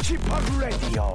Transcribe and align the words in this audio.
지팡 0.00 0.38
레디오. 0.60 1.14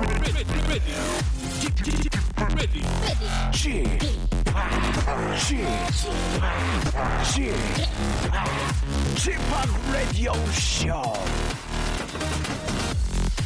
쇼. 10.51 10.87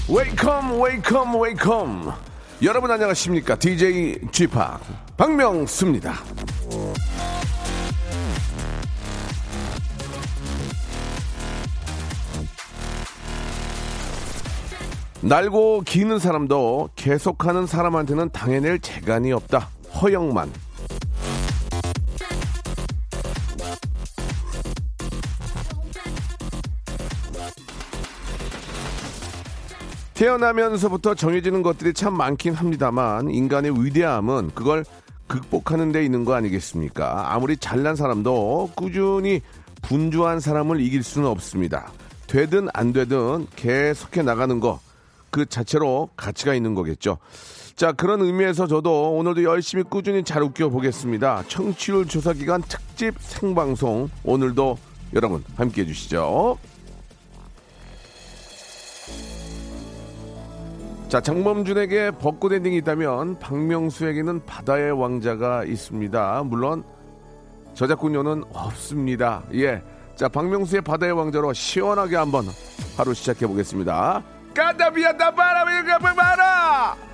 웨이컴 0.09 0.81
웨이컴 0.81 1.41
웨이컴. 1.41 2.13
여러분 2.61 2.91
안녕하십니까? 2.91 3.57
DJ 3.57 4.19
지파 4.31 4.79
박명수입니다. 5.17 6.32
날고 15.33 15.81
기는 15.81 16.19
사람도 16.19 16.89
계속하는 16.95 17.65
사람한테는 17.65 18.29
당해낼 18.29 18.77
재간이 18.77 19.31
없다 19.31 19.67
허영만 19.99 20.53
태어나면서부터 30.13 31.15
정해지는 31.15 31.63
것들이 31.63 31.95
참 31.95 32.15
많긴 32.15 32.53
합니다만 32.53 33.31
인간의 33.31 33.83
위대함은 33.83 34.51
그걸 34.53 34.85
극복하는 35.25 35.91
데 35.91 36.05
있는 36.05 36.25
거 36.25 36.35
아니겠습니까? 36.35 37.33
아무리 37.33 37.57
잘난 37.57 37.95
사람도 37.95 38.73
꾸준히 38.75 39.41
분주한 39.81 40.39
사람을 40.39 40.79
이길 40.79 41.01
수는 41.01 41.27
없습니다. 41.27 41.91
되든 42.27 42.67
안 42.71 42.93
되든 42.93 43.47
계속해 43.55 44.21
나가는 44.21 44.59
거 44.59 44.79
그 45.33 45.47
자체로 45.47 46.09
가치가 46.15 46.53
있는 46.53 46.75
거겠죠. 46.75 47.17
자, 47.75 47.91
그런 47.91 48.21
의미에서 48.21 48.67
저도 48.67 49.15
오늘도 49.15 49.43
열심히 49.43 49.83
꾸준히 49.83 50.23
잘 50.23 50.43
웃겨 50.43 50.69
보겠습니다. 50.69 51.43
청취율 51.47 52.07
조사 52.07 52.33
기간 52.33 52.61
특집 52.61 53.15
생방송 53.17 54.09
오늘도 54.23 54.77
여러분 55.15 55.43
함께 55.55 55.81
해 55.81 55.87
주시죠. 55.87 56.59
자, 61.09 61.19
장범준에게 61.19 62.11
벚꽃 62.19 62.53
엔딩이 62.53 62.77
있다면 62.77 63.39
박명수에게는 63.39 64.45
바다의 64.45 64.91
왕자가 64.91 65.63
있습니다. 65.63 66.43
물론 66.43 66.83
저작권료는 67.73 68.43
없습니다. 68.53 69.41
예. 69.55 69.81
자, 70.15 70.27
박명수의 70.27 70.83
바다의 70.83 71.13
왕자로 71.13 71.53
시원하게 71.53 72.17
한번 72.17 72.45
하루 72.97 73.15
시작해 73.15 73.47
보겠습니다. 73.47 74.23
Cada 74.53 74.91
via 74.91 75.11
da 75.13 75.31
para, 75.31 75.65
venga, 75.65 75.99
para. 75.99 77.12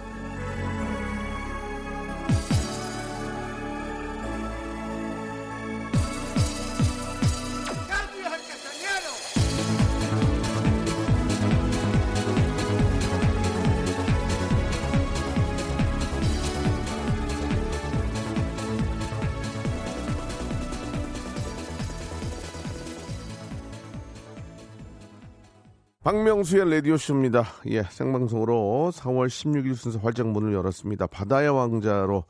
박명수의 26.09 26.71
라디오쇼입니다. 26.71 27.45
예, 27.67 27.83
생방송으로 27.83 28.89
4월 28.95 29.27
16일 29.27 29.75
순서 29.75 29.99
활짝 29.99 30.27
문을 30.29 30.55
열었습니다. 30.55 31.05
바다의 31.05 31.49
왕자로 31.49 32.23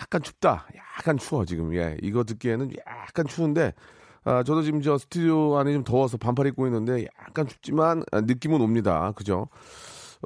약간 0.00 0.22
춥다. 0.22 0.68
약간 0.76 1.18
추워, 1.18 1.44
지금. 1.44 1.74
예, 1.74 1.96
이거 2.02 2.22
듣기에는 2.22 2.70
약간 2.86 3.26
추운데, 3.26 3.74
아, 4.22 4.44
저도 4.44 4.62
지금 4.62 4.80
저 4.80 4.96
스튜디오 4.96 5.56
안에 5.56 5.72
좀 5.72 5.82
더워서 5.82 6.16
반팔 6.18 6.46
입고 6.46 6.68
있는데 6.68 7.08
약간 7.26 7.48
춥지만 7.48 8.04
아, 8.12 8.20
느낌은 8.20 8.60
옵니다. 8.60 9.10
그죠? 9.16 9.48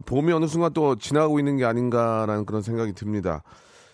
봄이 0.04 0.30
어느 0.34 0.46
순간 0.46 0.74
또 0.74 0.94
지나가고 0.96 1.38
있는 1.38 1.56
게 1.56 1.64
아닌가라는 1.64 2.44
그런 2.44 2.60
생각이 2.60 2.92
듭니다. 2.92 3.42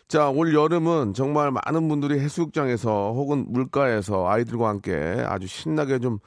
자, 0.09 0.31
올 0.31 0.53
여름은 0.53 1.15
정말 1.15 1.53
많은 1.53 1.87
분들이 1.87 2.19
해수욕장에서 2.19 3.12
혹은 3.12 3.47
물가에서 3.50 4.27
아이들과 4.28 4.69
함께 4.69 5.23
아주 5.25 5.47
신나게 5.47 6.00
좀 6.00 6.19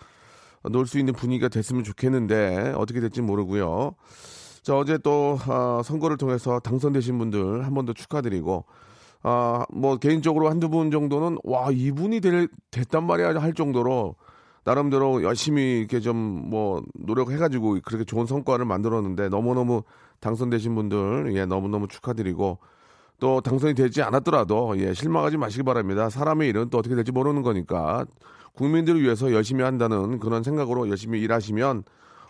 놀 0.64 0.86
수 0.86 1.00
있는 1.00 1.14
분위기가 1.14 1.48
됐으면 1.48 1.84
좋겠는데 1.84 2.74
어떻게 2.76 3.00
될지 3.00 3.22
모르고요. 3.22 3.96
자, 4.62 4.78
어제 4.78 4.98
또 4.98 5.38
아, 5.48 5.82
선거를 5.84 6.18
통해서 6.18 6.60
당선되신 6.60 7.18
분들 7.18 7.66
한 7.66 7.74
번 7.74 7.86
더 7.86 7.94
축하드리고 7.94 8.66
아, 9.24 9.66
뭐 9.74 9.98
개인적으로 9.98 10.50
한두 10.50 10.70
분 10.70 10.92
정도는 10.92 11.38
와, 11.44 11.70
이분이 11.72 12.20
될, 12.22 12.48
됐단 12.72 13.06
말이야 13.06 13.36
할 13.42 13.54
정도로 13.54 14.16
나름대로 14.66 15.24
열심히 15.24 15.80
이렇게 15.80 16.00
좀 16.02 16.16
뭐 16.50 16.84
노력해가지고 16.96 17.80
그렇게 17.86 18.04
좋은 18.04 18.26
성과를 18.26 18.66
만들었는데 18.66 19.30
너무너무 19.30 19.84
당선되신 20.20 20.76
분들 20.76 21.34
예, 21.36 21.46
너무너무 21.46 21.88
축하드리고 21.88 22.58
또 23.20 23.42
당선이 23.42 23.74
되지 23.76 24.02
않았더라도 24.02 24.78
예, 24.80 24.94
실망하지 24.94 25.38
마시기 25.38 25.64
바랍니다. 25.64 26.10
사람의 26.10 26.50
일은 26.50 26.70
또 26.70 26.78
어떻게 26.80 26.96
될지 26.96 27.12
모르는 27.12 27.42
거니까 27.44 28.06
국민들을 28.54 29.02
위해서 29.02 29.32
열심히 29.32 29.64
한다는 29.64 30.20
그런 30.20 30.44
생각으로 30.44 30.90
열심히 30.90 31.22
일하시면 31.22 31.84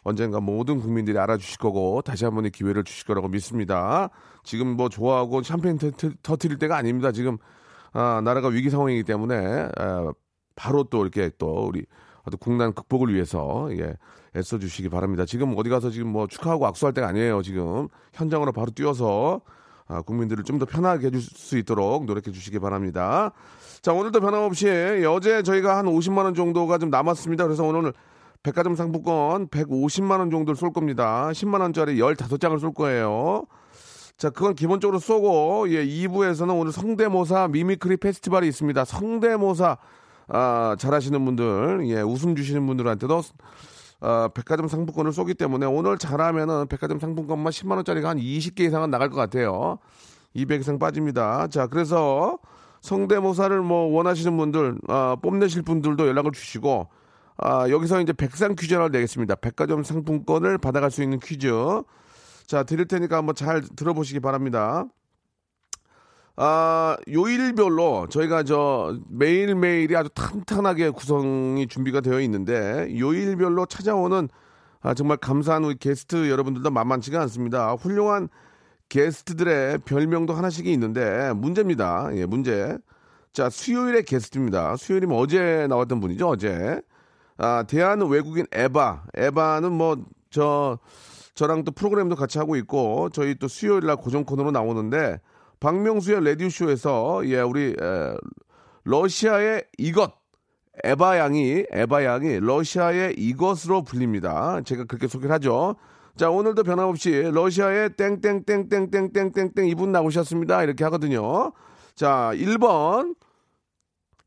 언젠가 0.04 0.40
모든 0.40 0.80
국민들이 0.80 1.18
알아주실 1.18 1.58
거고 1.58 2.02
다시 2.02 2.26
한 2.26 2.34
번의 2.34 2.52
기회를 2.52 2.84
주실 2.84 3.06
거라고 3.06 3.28
믿습니다. 3.28 4.10
지금 4.44 4.76
뭐 4.76 4.90
좋아하고 4.90 5.44
샴페인 5.44 5.78
터트릴 6.24 6.58
때가 6.58 6.78
아닙니다. 6.78 7.12
지금 7.12 7.38
아, 7.92 8.22
나라가 8.24 8.48
위기 8.48 8.70
상황이기 8.70 9.04
때문에 9.04 9.70
아, 9.78 10.12
바로 10.56 10.84
또 10.84 11.02
이렇게 11.02 11.32
또 11.38 11.68
우리 11.68 11.86
어떤 12.24 12.38
국난 12.38 12.74
극복을 12.74 13.14
위해서 13.14 13.70
예, 13.72 13.96
애써 14.36 14.60
주시기 14.60 14.90
바랍니다. 14.90 15.26
지금 15.26 15.54
어디 15.58 15.70
가서 15.70 15.90
지금 15.90 16.10
뭐 16.10 16.28
축하하고 16.28 16.66
악수할 16.68 16.94
때가 16.94 17.08
아니에요. 17.08 17.42
지금 17.42 17.88
현장으로 18.14 18.52
바로 18.52 18.70
뛰어서 18.72 19.42
아, 19.46 19.52
국민들을 20.06 20.44
좀 20.44 20.60
더 20.60 20.66
편하게 20.66 21.08
해줄 21.08 21.22
수 21.22 21.58
있도록 21.58 22.06
노력해 22.06 22.32
주시기 22.32 22.60
바랍니다. 22.60 23.32
자, 23.82 23.94
오늘도 23.94 24.20
변함없이 24.20 24.68
어제 25.08 25.42
저희가 25.42 25.78
한 25.78 25.86
50만 25.86 26.26
원 26.26 26.34
정도가 26.36 26.78
좀 26.78 26.90
남았습니다. 26.90 27.46
그래서 27.46 27.64
오늘 27.64 27.94
백화점 28.44 28.76
상품권 28.76 29.48
150만 29.48 30.20
원 30.20 30.30
정도를 30.32 30.56
쏠 30.56 30.72
겁니다. 30.72 31.30
10만 31.32 31.62
원짜리 31.62 31.98
15장을 31.98 32.60
쏠 32.60 32.74
거예요. 32.74 33.46
자, 34.18 34.30
그건 34.30 34.54
기본적으로 34.54 35.00
쏘고 35.00 35.68
예, 35.70 35.86
2부에서는 35.86 36.60
오늘 36.60 36.74
성대모사 36.74 37.48
mimicry 37.48 37.98
페스티벌이 37.98 38.48
있습니다. 38.50 38.84
성대모사 38.86 39.78
아, 40.32 40.76
잘하시는 40.78 41.26
분들, 41.26 41.84
예, 41.88 42.02
웃음 42.02 42.36
주시는 42.36 42.66
분들한테도 42.68 43.22
어, 44.02 44.30
백화점 44.34 44.68
상품권을 44.68 45.12
쏘기 45.12 45.34
때문에 45.34 45.66
오늘 45.66 45.98
잘하면은 45.98 46.68
백화점 46.68 47.00
상품권만 47.00 47.52
10만 47.52 47.72
원짜리가 47.76 48.10
한 48.10 48.18
20개 48.18 48.62
이상은 48.62 48.90
나갈 48.90 49.10
것 49.10 49.16
같아요. 49.18 49.80
200 50.34 50.62
이상 50.62 50.80
빠집니다. 50.80 51.48
자, 51.48 51.68
그래서 51.68 52.38
성대모사를 52.82 53.62
뭐 53.62 53.94
원하시는 53.94 54.36
분들, 54.38 54.78
아, 54.88 55.18
뽐내실 55.22 55.64
분들도 55.64 56.08
연락을 56.08 56.32
주시고, 56.32 56.88
아, 57.38 57.70
여기서 57.70 58.02
이제 58.02 58.14
백상 58.14 58.56
퀴즈 58.56 58.74
하나 58.74 58.88
내겠습니다. 58.90 59.36
백화점 59.36 59.84
상품권을 59.84 60.58
받아갈 60.58 60.92
수 60.92 61.04
있는 61.04 61.20
퀴즈. 61.20 61.52
자, 62.48 62.64
드릴 62.64 62.88
테니까 62.88 63.18
한번 63.18 63.36
잘 63.36 63.62
들어보시기 63.62 64.20
바랍니다. 64.22 64.86
아, 66.42 66.96
요일별로 67.12 68.08
저희가 68.08 68.44
저 68.44 68.98
매일매일이 69.10 69.94
아주 69.98 70.08
탄탄하게 70.16 70.92
구성이 70.92 71.68
준비가 71.68 72.00
되어 72.00 72.22
있는데 72.22 72.88
요일별로 72.98 73.66
찾아오는 73.66 74.30
아, 74.80 74.94
정말 74.94 75.18
감사한 75.18 75.66
우리 75.66 75.76
게스트 75.76 76.30
여러분들도 76.30 76.72
만만치가 76.72 77.20
않습니다. 77.24 77.74
훌륭한 77.74 78.30
게스트들의 78.88 79.80
별명도 79.80 80.34
하나씩이 80.34 80.72
있는데 80.72 81.34
문제입니다. 81.34 82.10
예, 82.14 82.26
문제. 82.26 82.78
자, 83.34 83.50
수요일의 83.50 84.04
게스트입니다. 84.04 84.78
수요일이면 84.78 85.18
어제 85.18 85.68
나왔던 85.68 86.00
분이죠, 86.00 86.26
어제. 86.30 86.82
아, 87.38 87.66
대한 87.68 88.02
외국인 88.08 88.46
에바. 88.54 89.04
에바는 89.14 89.74
뭐, 89.74 89.98
저, 90.30 90.80
저랑 91.36 91.66
또 91.66 91.74
프로그램도 91.74 92.16
같이 92.16 92.38
하고 92.38 92.56
있고, 92.56 93.10
저희 93.12 93.36
또 93.36 93.50
수요일 93.50 93.86
날 93.86 93.98
고정 93.98 94.24
코너로 94.24 94.52
나오는데, 94.52 95.20
박명수의 95.60 96.24
라디오쇼에서, 96.24 97.22
예, 97.26 97.42
우리, 97.42 97.76
에, 97.80 98.16
러시아의 98.84 99.66
이것. 99.78 100.14
에바 100.84 101.18
양이, 101.18 101.66
에바 101.72 102.06
양이 102.06 102.40
러시아의 102.40 103.16
이것으로 103.18 103.84
불립니다. 103.84 104.62
제가 104.62 104.86
그렇게 104.86 105.08
소개를 105.08 105.34
하죠. 105.36 105.76
자, 106.16 106.30
오늘도 106.30 106.64
변함없이 106.64 107.12
러시아의 107.34 107.98
땡땡땡땡땡땡땡땡 107.98 109.68
이분 109.68 109.92
나오셨습니다. 109.92 110.64
이렇게 110.64 110.86
하거든요. 110.86 111.52
자, 111.96 112.32
1번. 112.34 113.16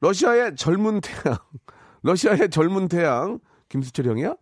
러시아의 0.00 0.56
젊은 0.56 1.00
태양. 1.00 1.38
러시아의 2.02 2.50
젊은 2.50 2.88
태양. 2.88 3.38
김수철 3.70 4.06
형이야? 4.06 4.36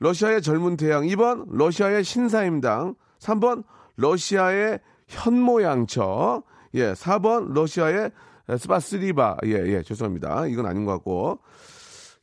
러시아의 0.00 0.42
젊은 0.42 0.76
태양, 0.76 1.04
2번 1.04 1.46
러시아의 1.50 2.04
신사임당, 2.04 2.94
3번 3.18 3.64
러시아의 3.96 4.80
현모양처, 5.06 6.42
예, 6.74 6.92
4번 6.92 7.52
러시아의 7.52 8.10
스파스리바, 8.58 9.38
예, 9.46 9.50
예, 9.66 9.82
죄송합니다. 9.82 10.46
이건 10.46 10.66
아닌 10.66 10.84
것 10.84 10.92
같고. 10.92 11.38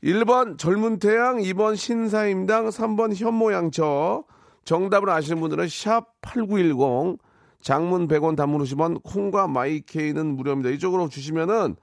1번 0.04 0.58
젊은 0.58 1.00
태양, 1.00 1.38
2번 1.38 1.76
신사임당, 1.76 2.70
3번 2.70 3.16
현모양처. 3.16 4.24
정답을 4.66 5.10
아시는 5.10 5.42
분들은 5.42 5.68
샵 5.68 6.22
8910, 6.22 7.18
장문 7.62 8.08
100원 8.08 8.36
단문 8.36 8.62
50원, 8.64 9.04
콩과 9.04 9.48
마이케이는 9.48 10.36
무료입니다. 10.36 10.70
이쪽으로 10.72 11.10
주시면은 11.10 11.76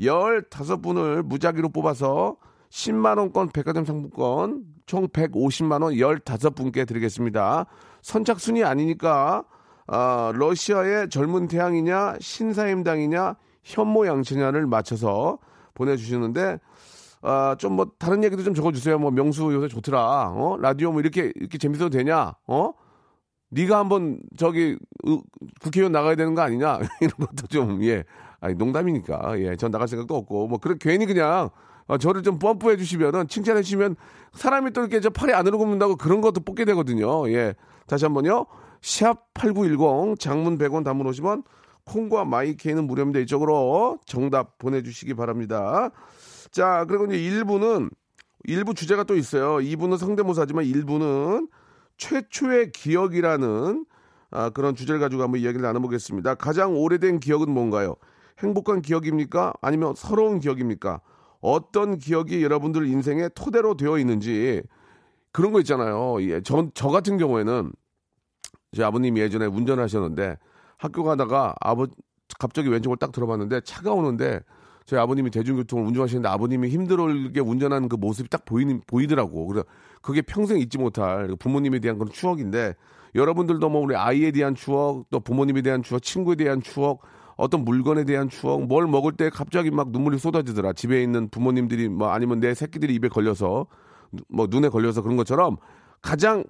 15분을 0.00 1.22
무작위로 1.22 1.70
뽑아서 1.70 2.36
10만 2.70 3.18
원권 3.18 3.50
백화점 3.50 3.84
상품권 3.84 4.64
총 4.86 5.08
150만 5.08 5.82
원 5.82 5.94
15분께 5.94 6.86
드리겠습니다. 6.86 7.66
선착순이 8.02 8.62
아니니까, 8.62 9.44
아, 9.88 10.32
러시아의 10.34 11.08
젊은 11.08 11.48
태양이냐, 11.48 12.16
신사임당이냐, 12.20 13.36
현모양처냐를 13.64 14.66
맞춰서 14.66 15.38
보내주시는데, 15.74 16.60
아, 17.22 17.56
좀 17.58 17.72
뭐, 17.72 17.90
다른 17.98 18.22
얘기도 18.22 18.44
좀 18.44 18.54
적어주세요. 18.54 18.98
뭐, 18.98 19.10
명수 19.10 19.52
요새 19.52 19.68
좋더라. 19.68 20.32
어? 20.34 20.56
라디오 20.60 20.92
뭐 20.92 21.00
이렇게, 21.00 21.32
이렇게 21.34 21.58
재밌어도 21.58 21.90
되냐? 21.90 22.34
어? 22.46 22.72
네가 23.50 23.78
한번 23.78 24.20
저기, 24.36 24.78
으, 25.06 25.18
국회의원 25.60 25.90
나가야 25.92 26.16
되는 26.16 26.34
거 26.34 26.42
아니냐? 26.42 26.78
이런 27.00 27.12
것도 27.18 27.46
좀, 27.48 27.82
예. 27.84 28.04
아니, 28.40 28.54
농담이니까. 28.54 29.40
예. 29.40 29.56
전 29.56 29.70
나갈 29.70 29.88
생각도 29.88 30.14
없고. 30.14 30.48
뭐, 30.48 30.58
그래, 30.58 30.76
괜히 30.78 31.06
그냥, 31.06 31.48
어, 31.86 31.96
저를 31.96 32.22
좀 32.22 32.38
펌프해 32.38 32.76
주시면은, 32.76 33.26
칭찬해 33.26 33.62
주시면, 33.62 33.96
사람이 34.34 34.72
또 34.72 34.82
이렇게 34.82 35.00
저 35.00 35.08
팔이 35.08 35.32
안으로 35.32 35.56
굽는다고 35.58 35.96
그런 35.96 36.20
것도 36.20 36.42
뽑게 36.42 36.66
되거든요. 36.66 37.28
예. 37.30 37.54
다시 37.86 38.04
한 38.04 38.12
번요. 38.12 38.44
샵 38.80 39.32
8910, 39.34 40.18
장문 40.18 40.58
100원, 40.58 40.84
단문 40.84 41.06
50원, 41.10 41.44
콩과 41.84 42.24
마이케이는 42.24 42.86
무료입니다. 42.86 43.20
이쪽으로 43.20 43.98
정답 44.04 44.58
보내주시기 44.58 45.14
바랍니다. 45.14 45.90
자, 46.50 46.84
그리고 46.88 47.06
이제 47.06 47.16
1부는, 47.16 47.90
1부 48.46 48.76
주제가 48.76 49.04
또 49.04 49.16
있어요. 49.16 49.56
2부는 49.56 49.98
성대모사지만 49.98 50.64
1부는 50.64 51.48
최초의 51.96 52.72
기억이라는 52.72 53.86
아, 54.30 54.50
그런 54.50 54.74
주제를 54.74 55.00
가지고 55.00 55.22
한번 55.22 55.40
이야기를 55.40 55.62
나눠보겠습니다. 55.62 56.34
가장 56.34 56.76
오래된 56.76 57.18
기억은 57.20 57.50
뭔가요? 57.50 57.96
행복한 58.38 58.82
기억입니까? 58.82 59.54
아니면 59.60 59.94
서러운 59.96 60.38
기억입니까? 60.38 61.00
어떤 61.40 61.98
기억이 61.98 62.42
여러분들 62.42 62.86
인생의 62.86 63.30
토대로 63.34 63.76
되어 63.76 63.98
있는지 63.98 64.62
그런 65.32 65.52
거 65.52 65.60
있잖아요. 65.60 66.22
예, 66.22 66.40
저, 66.42 66.68
저 66.74 66.88
같은 66.88 67.16
경우에는 67.16 67.72
제 68.72 68.82
아버님이 68.84 69.20
예전에 69.20 69.46
운전하셨는데 69.46 70.36
학교 70.76 71.02
가다가 71.02 71.54
아버 71.60 71.86
갑자기 72.38 72.68
왼쪽을 72.68 72.98
딱 72.98 73.12
들어봤는데 73.12 73.62
차가 73.62 73.92
오는데 73.92 74.40
저희 74.84 75.00
아버님이 75.00 75.30
대중교통을 75.30 75.86
운전하시는데 75.86 76.28
아버님이 76.28 76.68
힘들게 76.68 77.40
운전하는 77.40 77.88
그 77.88 77.96
모습이 77.96 78.28
딱 78.30 78.44
보이는 78.44 78.80
보이더라고. 78.86 79.46
그래서 79.46 79.66
그게 80.00 80.22
평생 80.22 80.58
잊지 80.58 80.78
못할 80.78 81.28
부모님에 81.38 81.78
대한 81.80 81.98
그런 81.98 82.10
추억인데 82.10 82.74
여러분들도 83.14 83.68
뭐 83.68 83.82
우리 83.82 83.96
아이에 83.96 84.30
대한 84.30 84.54
추억, 84.54 85.04
또 85.10 85.20
부모님에 85.20 85.62
대한 85.62 85.82
추억, 85.82 86.02
친구에 86.02 86.36
대한 86.36 86.62
추억, 86.62 87.02
어떤 87.36 87.64
물건에 87.64 88.04
대한 88.04 88.28
추억, 88.28 88.66
뭘 88.66 88.86
먹을 88.86 89.12
때 89.12 89.30
갑자기 89.30 89.70
막 89.70 89.90
눈물이 89.90 90.18
쏟아지더라. 90.18 90.72
집에 90.72 91.02
있는 91.02 91.28
부모님들이 91.28 91.88
뭐 91.88 92.08
아니면 92.08 92.40
내 92.40 92.54
새끼들이 92.54 92.94
입에 92.94 93.08
걸려서 93.08 93.66
뭐 94.28 94.46
눈에 94.48 94.68
걸려서 94.68 95.02
그런 95.02 95.16
것처럼 95.16 95.56
가장 96.00 96.44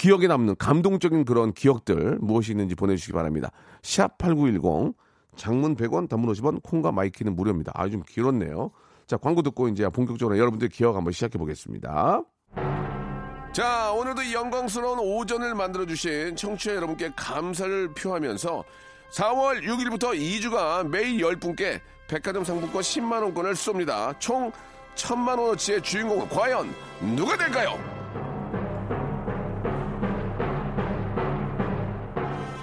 기억에 0.00 0.28
남는 0.28 0.56
감동적인 0.56 1.26
그런 1.26 1.52
기억들 1.52 2.16
무엇이 2.22 2.52
있는지 2.52 2.74
보내주시기 2.74 3.12
바랍니다. 3.12 3.50
샵 3.82 4.16
8910 4.16 4.94
장문 5.36 5.76
100원 5.76 6.08
단문 6.08 6.32
50원 6.32 6.62
콩과 6.62 6.90
마이K는 6.90 7.36
무료입니다. 7.36 7.72
아 7.74 7.86
좀 7.86 8.02
길었네요. 8.08 8.70
자 9.06 9.18
광고 9.18 9.42
듣고 9.42 9.68
이제 9.68 9.86
본격적으로 9.90 10.38
여러분들 10.38 10.70
기억 10.70 10.96
한번 10.96 11.12
시작해 11.12 11.36
보겠습니다. 11.36 12.22
자 13.52 13.92
오늘도 13.92 14.32
영광스러운 14.32 14.98
오전을 15.00 15.54
만들어 15.54 15.84
주신 15.84 16.34
청취자 16.34 16.76
여러분께 16.76 17.10
감사를 17.14 17.92
표하면서 17.92 18.64
4월 19.12 19.62
6일부터 19.64 20.14
2주간 20.18 20.88
매일 20.88 21.18
10분께 21.18 21.78
백화점 22.08 22.42
상품권 22.42 22.80
10만 22.80 23.22
원권을 23.22 23.52
쏩니다. 23.52 24.18
총 24.18 24.50
1000만 24.94 25.38
원어치의 25.38 25.82
주인공은 25.82 26.30
과연 26.30 26.72
누가 27.14 27.36
될까요? 27.36 27.99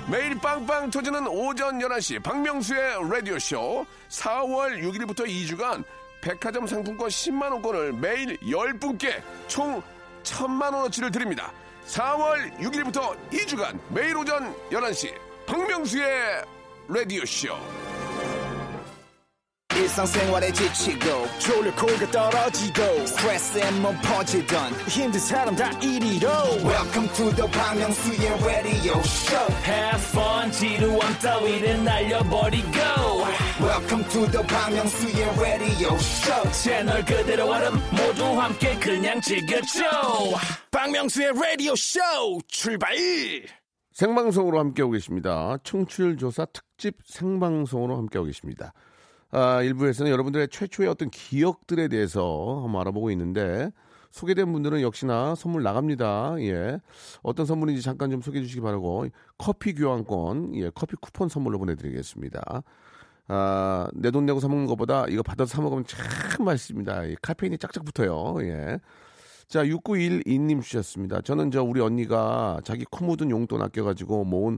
매일 0.10 0.40
빵빵 0.40 0.90
터지는 0.90 1.28
오전 1.28 1.80
11시 1.80 2.24
박명수의 2.24 3.10
라디오쇼 3.12 3.86
4월 4.08 4.82
6일부터 4.82 5.28
2주간 5.28 5.84
백화점 6.22 6.66
상품권 6.66 7.10
10만원권을 7.10 7.94
매일 8.00 8.38
10분께 8.38 9.22
총 9.48 9.84
1000만원어치를 10.24 11.12
드립니다. 11.12 11.52
4월 11.88 12.58
6일부터 12.58 13.18
2주간 13.32 13.78
매일 13.90 14.16
오전 14.16 14.56
11시 14.70 15.14
박명수의 15.46 16.42
라디오쇼 16.88 17.87
일상생활에 19.78 20.52
지치고, 20.52 21.28
졸려 21.40 21.74
코가 21.76 22.10
떨어지고, 22.12 23.06
스트레스에 23.06 23.72
몸 23.80 23.96
퍼지던, 24.02 24.74
힘든 24.88 25.20
사람 25.20 25.56
다 25.56 25.70
이리로. 25.80 26.28
welcome 26.66 27.08
to 27.14 27.30
the 27.36 27.48
Bang 27.52 27.78
Myung-soo's 27.78 28.44
radio 28.44 29.00
show 29.02 29.54
Have 29.64 30.02
fun 30.10 30.52
지루함 30.52 31.20
따위를 31.20 31.84
날려버리고 31.84 32.70
welcome 33.62 34.04
to 34.10 34.26
the 34.32 34.46
Bang 34.48 34.74
Myung-soo's 34.76 35.40
radio 35.40 35.94
show 35.96 36.52
채널 36.52 37.06
그대로 37.06 37.46
얼음 37.52 37.74
모두 37.92 38.24
함께 38.40 38.76
그냥 38.80 39.22
즐겨줘 39.22 39.84
박명수의 40.72 41.34
라디오 41.34 41.76
쇼 41.76 42.00
출발 42.48 42.96
생방송으로 43.94 44.60
함께하고 44.60 44.92
계십니다. 44.94 45.58
청취율 45.64 46.18
조사 46.18 46.46
특집 46.46 46.98
생방송으로 47.06 47.98
함께하고 47.98 48.26
계십니다. 48.28 48.74
아, 49.32 49.62
일부에서는 49.62 50.12
여러분들의 50.12 50.48
최초의 50.50 50.90
어떤 50.90 51.10
기억들에 51.10 51.88
대해서 51.90 52.62
한번 52.64 52.82
알아보고 52.82 53.12
있는데 53.12 53.72
소개된 54.12 54.52
분들은 54.54 54.82
역시나 54.82 55.36
선물 55.36 55.64
나갑니다. 55.64 56.36
예. 56.40 56.80
어떤 57.24 57.46
선물인지 57.46 57.82
잠깐 57.82 58.10
좀 58.10 58.22
소개해 58.22 58.44
주시기 58.44 58.62
바라고 58.62 59.06
커피 59.38 59.74
교환권, 59.74 60.56
예, 60.56 60.72
커피 60.74 60.96
쿠폰 60.96 61.28
선물로 61.30 61.60
보내드리겠습니다. 61.60 62.64
아, 63.30 63.88
내 63.94 64.10
돈 64.12 64.26
내고 64.26 64.40
사 64.40 64.48
먹는 64.48 64.66
것보다 64.68 65.06
이거 65.10 65.22
받아서 65.24 65.56
사 65.58 65.62
먹으면 65.62 65.84
참 65.86 66.46
맛있습니다. 66.46 67.04
이 67.06 67.16
카페인이 67.22 67.58
짝짝 67.58 67.84
붙어요. 67.86 68.36
예. 68.44 68.80
자, 69.48 69.64
6912님 69.64 70.62
주셨습니다. 70.62 71.22
저는 71.22 71.52
저 71.52 71.64
우리 71.64 71.82
언니가 71.82 72.60
자기 72.64 72.86
코 72.90 73.06
묻은 73.06 73.30
용돈 73.30 73.62
아껴가지고 73.62 74.24
모은 74.26 74.58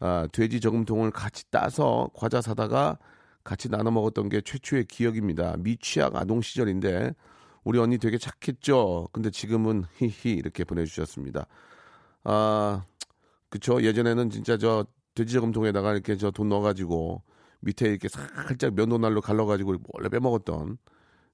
아, 0.00 0.26
돼지 0.32 0.60
저금통을 0.60 1.10
같이 1.10 1.44
따서 1.50 2.10
과자 2.14 2.40
사다가 2.40 2.98
같이 3.44 3.68
나눠 3.68 3.90
먹었던 3.92 4.28
게 4.30 4.40
최초의 4.40 4.86
기억입니다. 4.86 5.56
미취학 5.58 6.16
아동 6.16 6.40
시절인데 6.40 7.12
우리 7.62 7.78
언니 7.78 7.98
되게 7.98 8.18
착했죠. 8.18 9.08
근데 9.12 9.30
지금은 9.30 9.84
히히 9.98 10.34
이렇게 10.34 10.64
보내주셨습니다. 10.64 11.46
아, 12.24 12.84
그쵸. 13.50 13.82
예전에는 13.82 14.30
진짜 14.30 14.56
저 14.58 14.86
돼지 15.14 15.34
저금통에다가 15.34 15.92
이렇게 15.92 16.16
저 16.16 16.30
돈 16.30 16.48
넣어가지고 16.48 17.22
밑에 17.60 17.88
이렇게 17.88 18.08
살짝 18.08 18.74
면도날로 18.74 19.20
갈라가지고 19.20 19.76
몰래 19.92 20.08
빼먹었던 20.08 20.76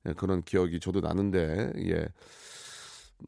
예, 0.08 0.12
그런 0.14 0.42
기억이 0.42 0.80
저도 0.80 1.00
나는데 1.00 1.72
예. 1.88 2.06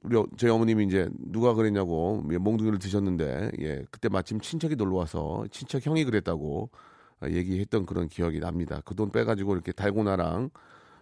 우리 0.03 0.17
어- 0.17 0.27
저희 0.39 0.51
어머님이 0.51 0.87
이제 0.87 1.09
누가 1.19 1.55
그랬냐고 1.55 2.23
예, 2.33 2.39
몽둥이를 2.39 2.79
드셨는데 2.79 3.51
예 3.61 3.85
그때 3.91 4.09
마침 4.09 4.41
친척이 4.41 4.77
놀러 4.77 4.97
와서 4.97 5.45
친척 5.51 5.85
형이 5.87 6.05
그랬다고 6.05 6.71
아, 6.73 6.92
얘기했던 7.31 7.87
그런 7.87 8.09
기억이 8.09 8.41
납니다. 8.41 8.81
그 8.85 8.95
돈 8.95 9.11
빼가지고 9.11 9.55
이렇게 9.55 9.73
달고나랑 9.73 10.51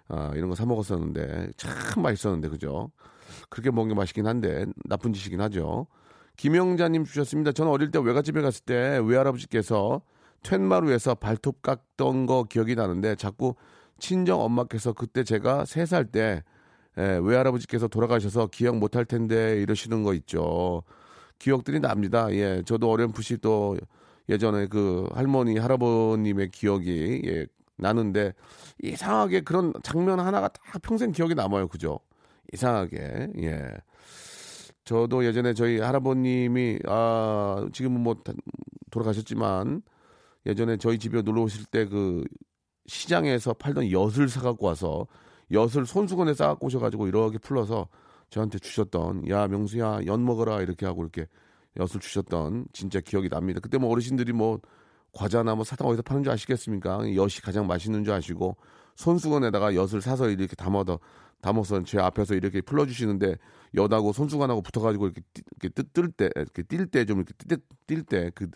아, 0.09 0.33
이런 0.35 0.49
거 0.49 0.55
사 0.57 0.67
먹었었는데 0.67 1.51
참 1.57 1.73
맛있었는데 2.03 2.49
그죠? 2.49 2.91
그렇게 3.49 3.71
먹는 3.71 3.95
게 3.95 3.99
맛있긴 3.99 4.27
한데 4.27 4.67
나쁜 4.85 5.13
짓이긴 5.13 5.41
하죠. 5.43 5.87
김영자님 6.37 7.05
주셨습니다. 7.05 7.53
저는 7.53 7.71
어릴 7.71 7.91
때 7.91 7.99
외갓집에 7.99 8.41
갔을 8.41 8.65
때 8.65 8.99
외할아버지께서 9.05 10.01
툇마루에서 10.43 11.15
발톱 11.17 11.63
깎던 11.63 12.27
거 12.27 12.45
기억이 12.45 12.75
나는데 12.75 13.15
자꾸 13.17 13.55
친정 13.99 14.41
엄마께서 14.41 14.93
그때 14.95 15.23
제가 15.23 15.65
세 15.67 15.85
살때 15.87 16.43
예, 16.99 17.21
외할아버지께서 17.23 17.87
돌아가셔서 17.89 18.49
기억 18.49 18.79
못할 18.79 19.05
텐데 19.05 19.61
이러시는 19.63 20.03
거 20.03 20.13
있죠. 20.15 20.83
기억들이 21.39 21.79
납니다. 21.79 22.27
예, 22.33 22.63
저도 22.67 22.91
어렴풋이 22.91 23.39
또 23.39 23.77
예전에 24.31 24.67
그 24.69 25.07
할머니 25.13 25.59
할아버님의 25.59 26.51
기억이 26.51 27.23
예, 27.27 27.47
나는데 27.77 28.33
이상하게 28.83 29.41
그런 29.43 29.73
장면 29.83 30.21
하나가 30.21 30.49
다 30.49 30.63
평생 30.83 31.13
기억에 31.13 31.35
남아요. 31.35 31.69
그죠? 31.69 32.01
이상하게 32.53 33.31
예. 33.43 33.69
저도 34.85 35.25
예전에 35.25 35.55
저희 35.55 35.79
할아버님이 35.81 36.79
아 36.87 37.69
지금은 37.73 38.01
뭐 38.03 38.15
다- 38.25 38.33
돌아가셨지만 38.91 39.83
예전에 40.47 40.77
저희 40.79 40.99
집에 40.99 41.23
놀러 41.23 41.43
오실 41.43 41.65
때 41.67 41.87
그 41.87 42.25
시장에서 42.87 43.53
팔던 43.55 43.93
엿을 43.93 44.29
사갖고 44.29 44.67
와서 44.67 45.07
엿을 45.53 45.87
손수건에 45.87 46.35
싸갖고 46.35 46.67
오셔가지고 46.67 47.07
이렇게 47.09 47.39
풀러서 47.39 47.89
저한테 48.31 48.59
주셨던 48.59 49.29
야 49.29 49.47
명수야 49.47 50.01
엿 50.07 50.19
먹어라 50.19 50.61
이렇게 50.63 50.87
하고 50.87 51.03
이렇게 51.03 51.27
엿을 51.79 52.01
주셨던 52.01 52.67
진짜 52.73 53.01
기억이 53.01 53.29
납니다. 53.29 53.61
그때 53.61 53.79
뭐 53.79 53.91
어르신들이 53.91 54.33
뭐 54.33 54.61
과자나 55.13 55.55
뭐 55.55 55.65
사탕 55.65 55.89
어디서 55.89 56.03
파는 56.03 56.23
줄 56.25 56.33
아시겠습니까? 56.33 57.15
엿이 57.15 57.41
가장 57.43 57.67
맛있는 57.67 58.05
줄 58.05 58.13
아시고 58.15 58.57
손수건에다가 58.97 59.75
엿을 59.75 60.01
사서 60.01 60.29
이렇게 60.31 60.55
담아서 60.57 60.99
담아서 61.41 61.83
제 61.85 61.99
앞에서 61.99 62.35
이렇게 62.35 62.61
풀어주시는데 62.61 63.37
엿하고 63.75 64.13
손수건하고 64.13 64.63
붙어가지고 64.63 65.07
이렇게 65.07 65.23
띠- 65.33 65.43
이렇게 65.63 65.83
뜰때 65.93 66.31
이렇게 66.37 66.63
뛸 66.63 66.87
때 66.91 67.05
좀 67.07 67.19
이렇게 67.19 67.33
뛸 67.87 68.03
때그 68.05 68.51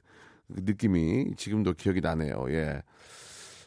느낌이 0.48 1.32
지금도 1.36 1.72
기억이 1.74 2.00
나네요. 2.02 2.44
예. 2.50 2.82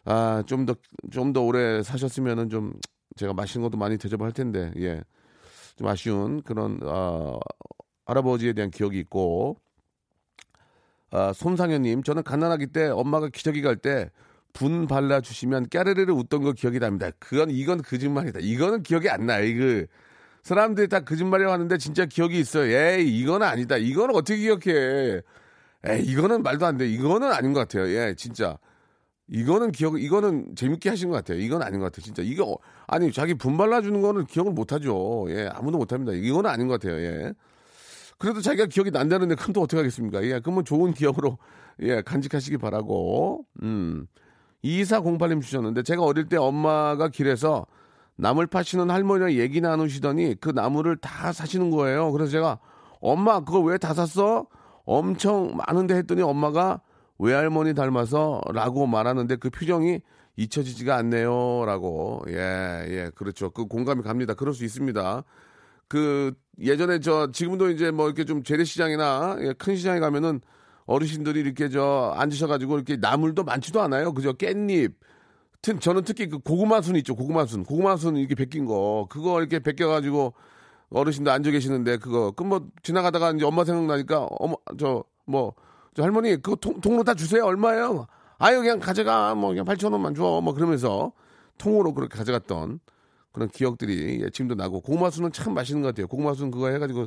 아, 0.05 0.43
좀 0.45 0.65
더, 0.65 0.75
좀 1.11 1.33
더 1.33 1.41
오래 1.41 1.81
사셨으면은 1.83 2.49
좀 2.49 2.73
제가 3.15 3.33
맛있는 3.33 3.63
것도 3.67 3.77
많이 3.77 3.97
대접할 3.97 4.31
텐데, 4.31 4.71
예. 4.77 5.01
좀 5.75 5.87
아쉬운 5.87 6.41
그런, 6.43 6.79
아, 6.83 7.37
할아버지에 8.07 8.53
대한 8.53 8.71
기억이 8.71 8.99
있고, 8.99 9.57
아, 11.11 11.31
손상현님, 11.33 12.03
저는 12.03 12.23
가난하기 12.23 12.67
때 12.67 12.87
엄마가 12.89 13.29
기저귀 13.29 13.61
갈 13.61 13.77
때 13.77 14.09
분 14.53 14.87
발라주시면 14.87 15.69
까르르르 15.69 16.13
웃던 16.13 16.41
거 16.41 16.51
기억이 16.53 16.79
납니다. 16.79 17.11
그건, 17.19 17.51
이건 17.51 17.81
거짓말이다. 17.83 18.39
이거는 18.41 18.81
기억이 18.81 19.07
안 19.09 19.27
나요. 19.27 19.43
이거. 19.45 19.85
사람들이 20.41 20.87
다 20.87 21.01
거짓말이라고 21.01 21.53
하는데 21.53 21.77
진짜 21.77 22.05
기억이 22.07 22.39
있어요. 22.39 22.65
에이, 22.75 23.19
이거는 23.19 23.45
아니다. 23.45 23.77
이거는 23.77 24.15
어떻게 24.15 24.37
기억해. 24.37 25.21
에이, 25.85 26.03
이거는 26.05 26.41
말도 26.43 26.65
안 26.65 26.77
돼. 26.77 26.87
이거는 26.89 27.31
아닌 27.31 27.53
것 27.53 27.59
같아요. 27.61 27.87
예, 27.89 28.15
진짜. 28.17 28.57
이거는 29.29 29.71
기억, 29.73 30.01
이거는 30.01 30.55
재밌게 30.55 30.89
하신 30.89 31.09
것 31.09 31.15
같아요. 31.17 31.39
이건 31.39 31.61
아닌 31.61 31.79
것 31.79 31.87
같아요. 31.87 32.03
진짜. 32.03 32.23
이거, 32.23 32.45
어, 32.53 32.57
아니, 32.87 33.11
자기 33.11 33.33
분 33.35 33.57
발라주는 33.57 34.01
거는 34.01 34.25
기억을 34.25 34.53
못 34.53 34.73
하죠. 34.73 35.27
예, 35.29 35.49
아무도 35.53 35.77
못 35.77 35.93
합니다. 35.93 36.13
이거는 36.13 36.49
아닌 36.49 36.67
것 36.67 36.79
같아요. 36.81 36.99
예. 37.01 37.33
그래도 38.17 38.41
자기가 38.41 38.65
기억이 38.67 38.91
난다는데 38.91 39.35
그럼 39.35 39.53
또 39.53 39.61
어떻게 39.61 39.77
하겠습니까? 39.77 40.23
예, 40.23 40.39
그러면 40.39 40.65
좋은 40.65 40.93
기억으로, 40.93 41.37
예, 41.81 42.01
간직하시기 42.01 42.57
바라고, 42.57 43.45
음. 43.61 44.07
2408님 44.63 45.41
주셨는데 45.41 45.83
제가 45.83 46.03
어릴 46.03 46.27
때 46.27 46.35
엄마가 46.37 47.09
길에서 47.09 47.65
나물 48.15 48.47
파시는 48.47 48.89
할머니랑 48.89 49.33
얘기 49.33 49.61
나누시더니 49.61 50.35
그 50.41 50.49
나물을 50.49 50.97
다 50.97 51.31
사시는 51.31 51.69
거예요. 51.69 52.11
그래서 52.11 52.31
제가 52.31 52.59
엄마 52.99 53.39
그거 53.41 53.59
왜 53.59 53.77
다 53.77 53.93
샀어? 53.93 54.47
엄청 54.85 55.55
많은데 55.55 55.95
했더니 55.95 56.23
엄마가 56.23 56.81
외할머니 57.19 57.75
닮아서 57.75 58.41
라고 58.51 58.87
말하는데 58.87 59.35
그 59.35 59.51
표정이 59.51 60.01
잊혀지지가 60.37 60.95
않네요. 60.95 61.65
라고. 61.65 62.23
예, 62.29 62.33
예, 62.89 63.11
그렇죠. 63.13 63.51
그 63.51 63.65
공감이 63.65 64.01
갑니다. 64.01 64.33
그럴 64.33 64.53
수 64.55 64.65
있습니다. 64.65 65.23
그 65.87 66.33
예전에 66.59 66.99
저 66.99 67.31
지금도 67.31 67.69
이제 67.71 67.91
뭐 67.91 68.07
이렇게 68.07 68.25
좀 68.25 68.43
재래시장이나 68.43 69.37
예, 69.41 69.53
큰 69.53 69.75
시장에 69.75 69.99
가면은 69.99 70.41
어르신들이 70.85 71.39
이렇게 71.39 71.69
저 71.69 72.13
앉으셔가지고 72.17 72.75
이렇게 72.75 72.97
나물도 72.97 73.43
많지도 73.43 73.81
않아요. 73.81 74.13
그죠? 74.13 74.33
깻잎. 74.33 74.93
튼 75.61 75.79
저는 75.79 76.03
특히 76.03 76.27
그 76.27 76.39
고구마 76.39 76.81
순 76.81 76.95
있죠. 76.97 77.15
고구마 77.15 77.45
순. 77.45 77.63
고구마 77.63 77.97
순 77.97 78.15
이렇게 78.17 78.35
벗긴 78.35 78.65
거. 78.65 79.07
그거 79.09 79.39
이렇게 79.39 79.59
벗겨가지고 79.59 80.33
어르신들 80.89 81.31
앉아 81.31 81.51
계시는데 81.51 81.97
그거 81.97 82.31
그뭐 82.31 82.67
지나가다가 82.83 83.31
이제 83.31 83.43
엄마 83.45 83.63
생각나니까 83.65 84.27
어머 84.39 84.55
저 84.77 85.03
뭐 85.25 85.53
저 85.97 86.03
할머니 86.03 86.35
그거 86.35 86.55
통, 86.55 86.79
통으로 86.79 87.03
다 87.03 87.15
주세요. 87.15 87.43
얼마예요? 87.43 88.05
아유 88.37 88.59
그냥 88.59 88.79
가져가 88.79 89.33
뭐 89.33 89.49
그냥 89.49 89.65
8천 89.65 89.91
원만 89.91 90.13
줘. 90.13 90.41
뭐 90.43 90.53
그러면서 90.53 91.11
통으로 91.57 91.93
그렇게 91.95 92.15
가져갔던 92.15 92.79
그런 93.37 93.49
기억들이 93.49 94.21
예, 94.23 94.29
지금도 94.31 94.55
나고 94.55 94.81
고구마순은 94.81 95.31
참 95.31 95.53
맛있는 95.53 95.83
것 95.83 95.89
같아요. 95.89 96.07
고구마순 96.07 96.49
그거 96.49 96.69
해가지고 96.69 97.05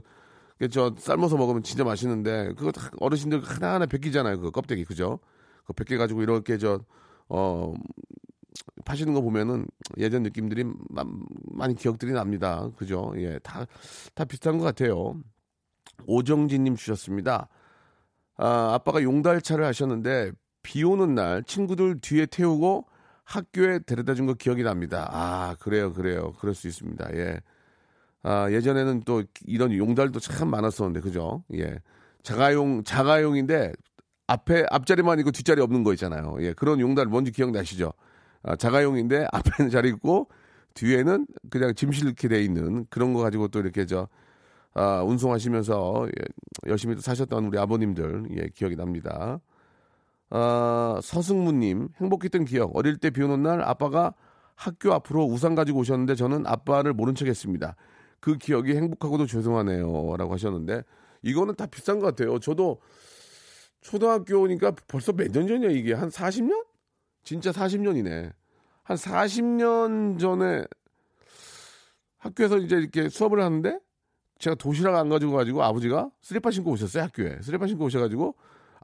그저 0.59 0.95
삶아서 0.97 1.37
먹으면 1.37 1.65
진짜 1.65 1.83
맛있는데 1.83 2.53
그거 2.57 2.71
다 2.71 2.89
어르신들 3.01 3.43
하나하나 3.43 3.87
벗기잖아요. 3.87 4.41
그 4.41 4.51
껍데기 4.53 4.85
그죠? 4.85 5.19
그 5.65 5.73
벗겨 5.73 5.99
가지고 5.99 6.23
이렇게 6.23 6.57
저 6.57 6.81
어 7.33 7.73
파시는 8.85 9.15
거 9.15 9.21
보면은 9.21 9.67
예전 9.99 10.25
느낌들이 10.25 10.65
마- 10.89 11.05
많이 11.53 11.75
기억들이 11.77 12.13
납니다. 12.13 12.69
그죠? 12.77 13.13
예, 13.17 13.39
다, 13.41 13.65
다 14.15 14.25
비슷한 14.25 14.59
것 14.59 14.65
같아요. 14.65 15.15
오정진님 16.07 16.75
주셨습니다. 16.77 17.49
아, 18.37 18.75
아빠가 18.75 19.03
용달차를 19.03 19.65
하셨는데 19.65 20.33
비 20.63 20.83
오는 20.83 21.15
날 21.15 21.45
친구들 21.45 22.01
뒤에 22.01 22.27
태우고 22.27 22.87
학교에 23.35 23.79
데려다 23.81 24.15
준 24.15 24.27
거 24.27 24.35
기억이 24.35 24.63
납니다. 24.65 25.09
아, 25.13 25.57
그래요, 25.61 25.93
그래요. 25.93 26.33
그럴 26.41 26.55
수 26.55 26.67
있습니다. 26.69 27.15
예. 27.17 27.41
아, 28.23 28.51
예전에는 28.51 29.03
또 29.07 29.23
이런 29.47 29.73
용달도 29.73 30.21
참 30.21 30.51
많았었는데, 30.51 31.01
그죠? 31.01 31.45
예. 31.55 31.79
자가용, 32.23 32.85
자가용인데 32.85 33.73
앞에, 34.27 34.67
앞자리만 34.71 35.19
있고 35.21 35.31
뒷자리 35.31 35.61
없는 35.63 35.85
거 35.85 35.93
있잖아요. 35.95 36.37
예. 36.41 36.53
그런 36.55 36.81
용달 36.81 37.07
뭔지 37.07 37.33
기억나시죠? 37.33 37.93
아, 38.43 38.57
자가용인데 38.57 39.27
앞에는 39.33 39.71
자리 39.71 39.89
있고 39.91 40.29
뒤에는 40.75 41.27
그냥 41.51 41.75
짐 41.75 41.93
실게 41.93 42.29
돼 42.29 42.43
있는 42.43 42.87
그런 42.91 43.13
거 43.15 43.21
가지고 43.21 43.49
또 43.49 43.61
이렇게 43.61 43.87
저, 43.87 44.09
아, 44.75 45.03
운송하시면서 45.05 46.09
예, 46.09 46.25
열심히 46.71 46.95
또 46.97 47.01
사셨던 47.01 47.47
우리 47.47 47.59
아버님들, 47.59 48.25
예, 48.39 48.49
기억이 48.55 48.77
납니다. 48.77 49.41
아, 50.31 51.01
서승무님, 51.03 51.89
행복했던 52.01 52.45
기억. 52.45 52.77
어릴 52.77 52.97
때 52.99 53.11
비 53.11 53.23
오는 53.23 53.43
날 53.43 53.63
아빠가 53.63 54.15
학교 54.55 54.93
앞으로 54.93 55.25
우산 55.25 55.55
가지고 55.55 55.81
오셨는데 55.81 56.15
저는 56.15 56.47
아빠를 56.47 56.93
모른 56.93 57.15
척 57.15 57.27
했습니다. 57.27 57.75
그 58.21 58.37
기억이 58.37 58.77
행복하고도 58.77 59.27
죄송하네요. 59.27 60.17
라고 60.17 60.33
하셨는데 60.35 60.83
이거는 61.23 61.55
다 61.57 61.67
비슷한 61.67 61.99
것 61.99 62.07
같아요. 62.07 62.39
저도 62.39 62.81
초등학교니까 63.81 64.73
벌써 64.89 65.13
몇 65.13 65.29
년 65.33 65.49
전이야 65.49 65.71
이게 65.71 65.95
한 65.95 66.11
40년? 66.11 66.65
진짜 67.25 67.51
40년이네. 67.51 68.33
한 68.83 68.97
40년 68.97 70.19
전에 70.19 70.65
학교에서 72.19 72.59
이제 72.59 72.77
이렇게 72.77 73.09
수업을 73.09 73.41
하는데 73.43 73.79
제가 74.39 74.57
도시락 74.57 74.97
안 74.97 75.09
가지고 75.09 75.33
가지고 75.33 75.63
아버지가 75.63 76.11
슬리퍼 76.21 76.51
신고 76.51 76.71
오셨어요 76.73 77.05
학교에 77.05 77.39
슬리퍼 77.43 77.67
신고 77.67 77.85
오셔가지고 77.87 78.35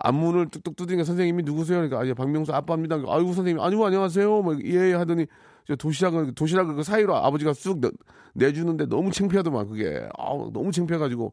앞문을 0.07 0.51
뚝뚝 0.51 0.77
두드니까 0.77 1.05
선생님이 1.05 1.43
누구세요? 1.43 1.79
그러니까 1.79 2.01
아, 2.01 2.07
예, 2.07 2.15
박명수 2.15 2.53
아빠입니다. 2.53 2.97
아이고 2.97 3.33
선생님 3.33 3.61
아니고 3.61 3.87
안녕하세요. 3.87 4.43
뭐예 4.43 4.95
하더니 4.95 5.27
저 5.67 5.75
도시락을 5.75 6.33
도시락을 6.35 6.77
그 6.77 6.83
사이로 6.85 7.17
아버지가 7.17 7.53
쑥 7.55 7.81
내, 7.81 7.91
내주는데 8.35 8.87
너무 8.87 9.11
창피하더만 9.11 9.67
그게 9.67 10.09
아 10.17 10.29
너무 10.53 10.71
창피해가지고 10.71 11.33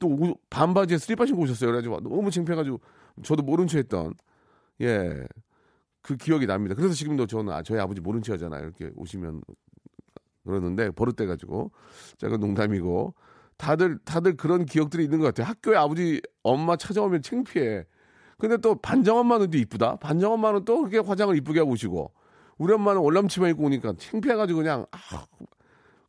또 0.00 0.08
오- 0.08 0.34
반바지에 0.48 0.96
슬리퍼 0.96 1.26
신고 1.26 1.42
오셨어요. 1.42 1.68
그래가지고 1.70 2.00
너무 2.00 2.30
창피해가지고 2.30 2.80
저도 3.22 3.42
모른 3.42 3.66
척했던 3.66 4.14
예. 4.80 5.26
그 6.00 6.16
기억이 6.16 6.46
납니다. 6.46 6.74
그래서 6.74 6.94
지금도 6.94 7.26
저는 7.26 7.52
아, 7.52 7.62
저희 7.62 7.78
아버지 7.78 8.00
모른 8.00 8.22
척 8.22 8.34
하잖아요. 8.34 8.62
이렇게 8.62 8.90
오시면 8.96 9.42
그러는데 10.44 10.90
버릇돼 10.90 11.26
가지고 11.26 11.72
제가 12.18 12.38
농담이고 12.38 13.14
다들 13.56 13.98
다들 14.04 14.36
그런 14.36 14.64
기억들이 14.64 15.04
있는 15.04 15.18
것 15.20 15.26
같아요. 15.26 15.46
학교에 15.46 15.76
아버지 15.76 16.22
엄마 16.42 16.76
찾아오면 16.76 17.20
창피해. 17.22 17.84
근데 18.38 18.56
또 18.56 18.74
반장 18.74 19.16
엄마는 19.18 19.50
또 19.50 19.58
이쁘다. 19.58 19.96
반장 19.96 20.32
엄마는 20.32 20.64
또 20.64 20.78
그렇게 20.78 20.98
화장을 20.98 21.34
이쁘게 21.36 21.60
하고 21.60 21.72
오시고 21.72 22.12
우리 22.58 22.72
엄마는 22.72 23.00
월남치마 23.00 23.48
입고 23.50 23.64
오니까 23.64 23.94
창피해가지고 23.98 24.58
그냥 24.58 24.86
아, 24.92 25.26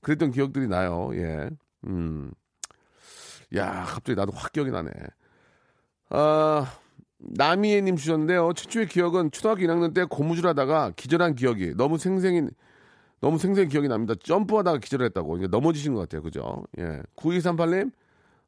그랬던 0.01 0.32
기억들이 0.32 0.67
나요. 0.67 1.12
예. 1.13 1.50
음. 1.88 2.32
야 3.55 3.84
갑자기 3.86 4.15
나도 4.15 4.32
확 4.34 4.51
기억이 4.51 4.72
나네. 4.72 4.89
아 6.10 6.72
나미애님 7.17 7.96
주셨는데요. 7.96 8.53
최초의 8.53 8.88
기억은 8.88 9.32
초등학교 9.32 9.62
1학년 9.62 9.94
때 9.94 10.03
고무줄 10.03 10.48
하다가 10.48 10.91
기절한 10.96 11.36
기억이 11.36 11.74
너무 11.75 11.98
생생히 11.98 12.48
너무 13.22 13.38
생생히 13.38 13.70
기억이 13.70 13.88
납니다. 13.88 14.13
점프하다가 14.22 14.79
기절했다고 14.79 15.38
이게 15.38 15.48
넘어지신 15.48 15.94
것 15.94 16.01
같아요. 16.01 16.22
그죠? 16.22 16.63
예. 16.77 17.01
9238님 17.15 17.91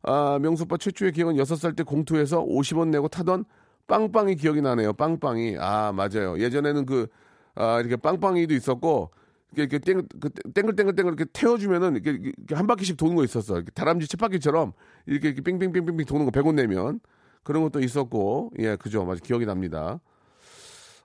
아, 0.04 0.38
명수빠 0.42 0.78
최초의 0.78 1.12
기억은 1.14 1.36
6살 1.36 1.76
때 1.76 1.84
공투에서 1.84 2.44
50원 2.44 2.90
내고 2.90 3.08
타던 3.08 3.46
빵빵이 3.88 4.36
기억이 4.36 4.62
나네요. 4.62 4.94
빵빵이. 4.94 5.58
아, 5.60 5.92
맞아요. 5.94 6.38
예전에는 6.40 6.86
그, 6.86 7.08
아, 7.56 7.80
이렇게 7.80 7.96
빵빵이도 7.96 8.54
있었고, 8.54 9.12
이렇게, 9.56 9.80
땡, 9.80 10.06
그 10.20 10.30
땡글땡글땡글 10.30 11.14
이렇게 11.14 11.26
태워주면은 11.32 11.96
이렇게, 11.96 12.12
이렇게 12.12 12.56
한 12.56 12.68
바퀴씩 12.68 12.98
도는 12.98 13.16
거 13.16 13.24
있었어. 13.24 13.56
이렇게 13.56 13.72
다람쥐 13.72 14.08
쳇바퀴처럼 14.10 14.74
이렇게, 15.06 15.30
이렇게 15.30 15.42
빙빙빙빙빙 15.42 16.06
도는 16.06 16.26
거 16.26 16.32
100원 16.32 16.56
내면 16.56 17.00
그런 17.44 17.64
것도 17.64 17.80
있었고, 17.80 18.52
예, 18.60 18.76
그죠. 18.76 19.06
맞아. 19.06 19.22
기억이 19.24 19.46
납니다. 19.46 20.00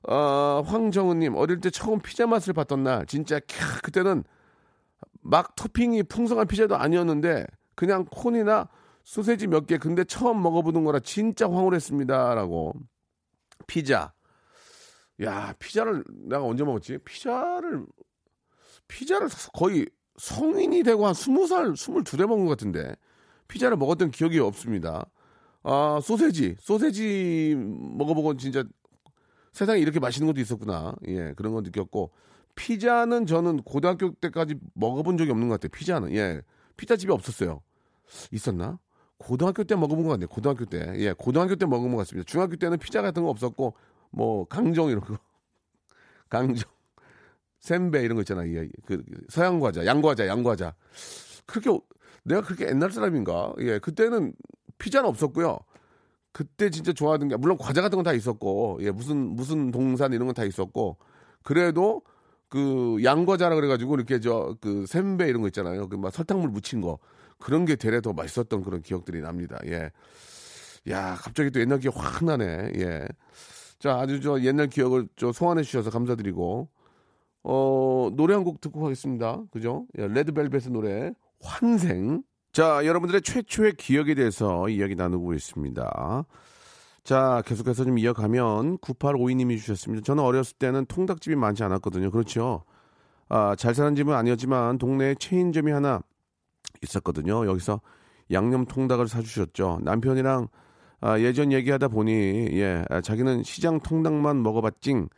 어, 0.08 0.62
황정은님, 0.66 1.36
어릴 1.36 1.60
때 1.60 1.70
처음 1.70 2.00
피자 2.00 2.26
맛을 2.26 2.52
봤던 2.52 2.82
날, 2.82 3.06
진짜, 3.06 3.38
캬, 3.38 3.82
그때는 3.84 4.24
막 5.20 5.54
토핑이 5.54 6.02
풍성한 6.04 6.48
피자도 6.48 6.76
아니었는데, 6.76 7.46
그냥 7.76 8.04
콘이나 8.10 8.68
소세지 9.04 9.46
몇 9.46 9.66
개, 9.66 9.78
근데 9.78 10.04
처음 10.04 10.42
먹어보는 10.42 10.84
거라 10.84 11.00
진짜 11.00 11.46
황홀했습니다. 11.46 12.34
라고. 12.34 12.72
피자. 13.66 14.12
야, 15.22 15.54
피자를 15.58 16.04
내가 16.08 16.44
언제 16.44 16.64
먹었지? 16.64 16.98
피자를, 17.04 17.86
피자를 18.88 19.28
거의 19.52 19.86
성인이 20.16 20.82
되고 20.82 21.06
한 21.06 21.14
스무 21.14 21.46
살, 21.46 21.76
스물 21.76 22.04
두대 22.04 22.26
먹은 22.26 22.44
것 22.44 22.50
같은데. 22.50 22.94
피자를 23.48 23.76
먹었던 23.76 24.10
기억이 24.10 24.38
없습니다. 24.38 25.04
아, 25.62 26.00
소세지. 26.02 26.56
소세지 26.58 27.54
먹어보고 27.56 28.36
진짜 28.36 28.64
세상에 29.52 29.80
이렇게 29.80 30.00
맛있는 30.00 30.26
것도 30.26 30.40
있었구나. 30.40 30.94
예, 31.06 31.34
그런 31.34 31.52
거 31.52 31.60
느꼈고. 31.60 32.12
피자는 32.54 33.26
저는 33.26 33.62
고등학교 33.62 34.12
때까지 34.14 34.56
먹어본 34.74 35.18
적이 35.18 35.30
없는 35.30 35.48
것 35.48 35.60
같아요. 35.60 35.70
피자는. 35.70 36.14
예. 36.14 36.42
피자집이 36.76 37.12
없었어요. 37.12 37.62
있었나? 38.30 38.78
고등학교 39.22 39.64
때 39.64 39.74
먹어본 39.76 40.04
것 40.04 40.10
같네요. 40.10 40.28
고등학교 40.28 40.64
때. 40.64 40.92
예, 40.96 41.12
고등학교 41.12 41.56
때 41.56 41.66
먹은 41.66 41.90
것 41.92 41.98
같습니다. 41.98 42.26
중학교 42.30 42.56
때는 42.56 42.78
피자 42.78 43.02
같은 43.02 43.22
거 43.22 43.30
없었고, 43.30 43.74
뭐, 44.10 44.44
강정 44.46 44.88
이런 44.90 45.00
거. 45.02 45.18
강정. 46.28 46.70
샌베 47.60 48.02
이런 48.02 48.16
거 48.16 48.22
있잖아. 48.22 48.46
예, 48.48 48.68
그, 48.86 49.02
서양 49.28 49.60
과자, 49.60 49.86
양과자, 49.86 50.26
양과자. 50.26 50.74
그렇게, 51.46 51.70
내가 52.24 52.40
그렇게 52.42 52.66
옛날 52.68 52.90
사람인가? 52.90 53.54
예, 53.60 53.78
그때는 53.78 54.34
피자는 54.78 55.08
없었고요. 55.08 55.58
그때 56.32 56.70
진짜 56.70 56.92
좋아하던 56.92 57.28
게, 57.28 57.36
물론 57.36 57.58
과자 57.58 57.82
같은 57.82 57.96
건 57.96 58.04
다 58.04 58.12
있었고, 58.14 58.78
예, 58.82 58.90
무슨, 58.90 59.36
무슨 59.36 59.70
동산 59.70 60.12
이런 60.12 60.26
건 60.26 60.34
다 60.34 60.44
있었고, 60.44 60.98
그래도 61.42 62.02
그 62.48 62.98
양과자라 63.04 63.54
그래가지고 63.56 63.94
이렇게 63.96 64.20
저그 64.20 64.86
샘배 64.86 65.28
이런 65.28 65.42
거 65.42 65.48
있잖아요. 65.48 65.88
그 65.88 65.96
막 65.96 66.12
설탕물 66.12 66.50
묻힌 66.50 66.80
거 66.82 66.98
그런 67.42 67.64
게 67.64 67.76
되레 67.76 68.00
더 68.00 68.12
맛있었던 68.12 68.62
그런 68.62 68.82
기억들이 68.82 69.20
납니다. 69.20 69.58
예. 69.66 69.90
야 70.90 71.14
갑자기 71.16 71.50
또 71.50 71.60
옛날 71.60 71.78
기억 71.78 71.94
확 71.96 72.24
나네. 72.24 72.72
예. 72.76 73.06
자 73.78 73.96
아주 73.98 74.20
저 74.20 74.40
옛날 74.42 74.68
기억을 74.68 75.08
저 75.16 75.32
소환해 75.32 75.62
주셔서 75.62 75.90
감사드리고 75.90 76.68
어 77.44 78.10
노래 78.14 78.34
한 78.34 78.44
곡 78.44 78.60
듣고 78.60 78.80
가겠습니다. 78.80 79.42
그죠? 79.50 79.86
예, 79.98 80.06
레드벨벳의 80.06 80.70
노래 80.70 81.12
환생. 81.40 82.22
자 82.52 82.84
여러분들의 82.86 83.22
최초의 83.22 83.74
기억에 83.74 84.14
대해서 84.14 84.68
이야기 84.68 84.94
나누고 84.94 85.34
있습니다. 85.34 86.24
자, 87.04 87.42
계속해서 87.46 87.84
좀 87.84 87.98
이어가면 87.98 88.78
9852님이 88.78 89.58
주셨습니다. 89.58 90.04
저는 90.04 90.22
어렸을 90.22 90.56
때는 90.58 90.86
통닭집이 90.86 91.34
많지 91.34 91.64
않았거든요. 91.64 92.12
그렇죠. 92.12 92.62
아, 93.28 93.56
잘 93.56 93.74
사는 93.74 93.96
집은 93.96 94.14
아니었지만 94.14 94.78
동네에 94.78 95.16
체인점이 95.16 95.72
하나 95.72 96.00
있었거든요. 96.82 97.46
여기서 97.46 97.80
양념 98.30 98.64
통닭을 98.64 99.08
사주셨죠. 99.08 99.80
남편이랑 99.82 100.48
아, 101.00 101.18
예전 101.18 101.52
얘기하다 101.52 101.88
보니 101.88 102.12
예, 102.52 102.84
아, 102.88 103.00
자기는 103.00 103.42
시장 103.42 103.80
통닭만 103.80 104.42
먹어봤징 104.42 105.08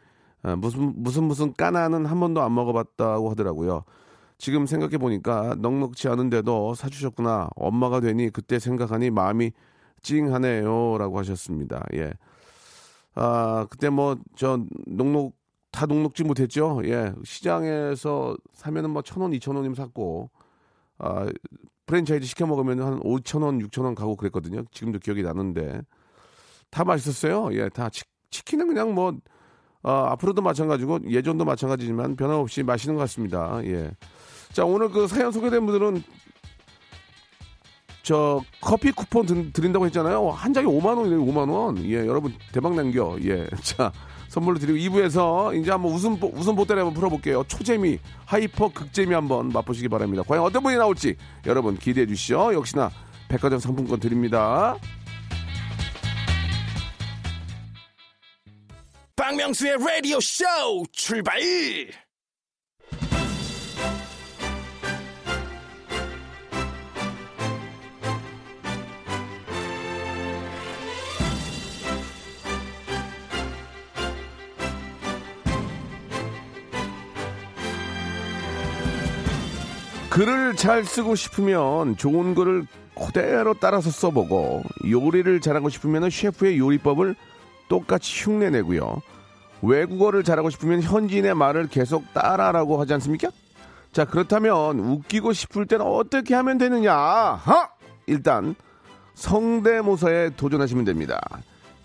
아, 0.42 0.56
무슨 0.56 0.92
무슨 0.96 1.24
무슨 1.24 1.52
까나는 1.54 2.06
한 2.06 2.20
번도 2.20 2.42
안 2.42 2.54
먹어봤다고 2.54 3.30
하더라고요. 3.30 3.84
지금 4.38 4.66
생각해 4.66 4.98
보니까 4.98 5.54
넉넉지 5.58 6.08
않은데도 6.08 6.74
사주셨구나. 6.74 7.50
엄마가 7.56 8.00
되니 8.00 8.30
그때 8.30 8.58
생각하니 8.58 9.10
마음이 9.10 9.52
찡하네요라고 10.02 11.18
하셨습니다. 11.18 11.84
예. 11.94 12.12
아, 13.14 13.66
그때 13.70 13.90
뭐저 13.90 14.64
녹록 14.86 15.36
다 15.70 15.86
녹록지 15.86 16.24
못했죠. 16.24 16.80
예. 16.84 17.12
시장에서 17.24 18.36
사면은 18.52 18.90
뭐 18.90 19.02
천 19.02 19.22
원, 19.22 19.32
이천 19.32 19.56
원이면 19.56 19.74
샀고 19.74 20.30
아, 20.98 21.26
프랜차이즈 21.86 22.26
시켜 22.26 22.46
먹으면 22.46 22.80
한 22.80 23.00
오천 23.02 23.42
원, 23.42 23.60
육천 23.60 23.84
원 23.84 23.94
가고 23.94 24.16
그랬거든요. 24.16 24.64
지금도 24.72 24.98
기억이 24.98 25.22
나는데 25.22 25.82
다 26.70 26.84
맛있었어요. 26.84 27.50
예. 27.52 27.68
다 27.68 27.90
치, 27.90 28.02
치킨은 28.30 28.68
그냥 28.68 28.94
뭐 28.94 29.14
어, 29.82 29.90
앞으로도 29.90 30.40
마찬가지고 30.40 31.00
예전도 31.10 31.44
마찬가지지만 31.44 32.16
변함없이 32.16 32.62
맛있는 32.62 32.96
것 32.96 33.02
같습니다. 33.02 33.60
예. 33.64 33.90
자, 34.52 34.64
오늘 34.64 34.88
그 34.88 35.06
사연 35.06 35.30
소개된 35.30 35.66
분들은 35.66 36.02
저 38.02 38.42
커피 38.60 38.92
쿠폰 38.92 39.52
드린다고 39.52 39.86
했잖아요. 39.86 40.30
한 40.30 40.52
장에 40.52 40.66
5만 40.66 40.98
원이네요. 40.98 41.24
5만 41.24 41.50
원. 41.50 41.78
예, 41.84 42.06
여러분 42.06 42.34
대박 42.52 42.74
남겨. 42.74 43.16
예. 43.22 43.46
자, 43.62 43.92
선물로 44.34 44.58
드리고 44.58 44.76
2부에서 44.76 45.60
이제 45.60 45.70
한번 45.70 45.92
웃음 45.92 46.18
웃음 46.20 46.56
보따리 46.56 46.80
한번 46.80 46.92
풀어 46.92 47.08
볼게요. 47.08 47.44
초재미, 47.46 48.00
hyper 48.26 48.68
극재미 48.68 49.14
한번 49.14 49.50
맛보시기 49.50 49.88
바랍니다. 49.88 50.24
과연 50.26 50.42
어떤 50.42 50.60
분이 50.60 50.76
나올지 50.76 51.14
여러분 51.46 51.76
기대해 51.78 52.04
주시죠. 52.04 52.52
역시나 52.52 52.90
백화점 53.28 53.60
상품권 53.60 54.00
드립니다. 54.00 54.76
박명수의 59.14 59.76
라디오 59.78 60.18
쇼 60.20 60.44
출발! 60.90 61.38
글을 80.14 80.54
잘 80.54 80.84
쓰고 80.84 81.16
싶으면 81.16 81.96
좋은 81.96 82.36
글을 82.36 82.68
그대로 82.94 83.52
따라서 83.52 83.90
써보고 83.90 84.62
요리를 84.88 85.40
잘하고 85.40 85.68
싶으면 85.68 86.08
셰프의 86.08 86.56
요리법을 86.56 87.16
똑같이 87.68 88.22
흉내내고요. 88.22 89.02
외국어를 89.62 90.22
잘하고 90.22 90.50
싶으면 90.50 90.82
현지인의 90.82 91.34
말을 91.34 91.66
계속 91.66 92.04
따라라고 92.14 92.80
하지 92.80 92.94
않습니까? 92.94 93.28
자 93.90 94.04
그렇다면 94.04 94.78
웃기고 94.78 95.32
싶을 95.32 95.66
때는 95.66 95.84
어떻게 95.84 96.36
하면 96.36 96.58
되느냐? 96.58 96.94
하! 96.94 97.70
일단 98.06 98.54
성대모사에 99.14 100.36
도전하시면 100.36 100.84
됩니다. 100.84 101.20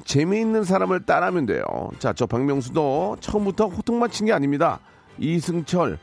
재미있는 0.06 0.64
사람을 0.66 1.08
따라하면 1.08 1.48
돼요. 1.48 1.64
자, 1.98 2.14
저 2.14 2.28
박명수도 2.28 3.18
처음부터 3.22 3.68
호통 3.68 4.00
맞힌 4.00 4.28
게 4.28 4.34
아닙니다. 4.34 4.80
이승철, 5.18 6.00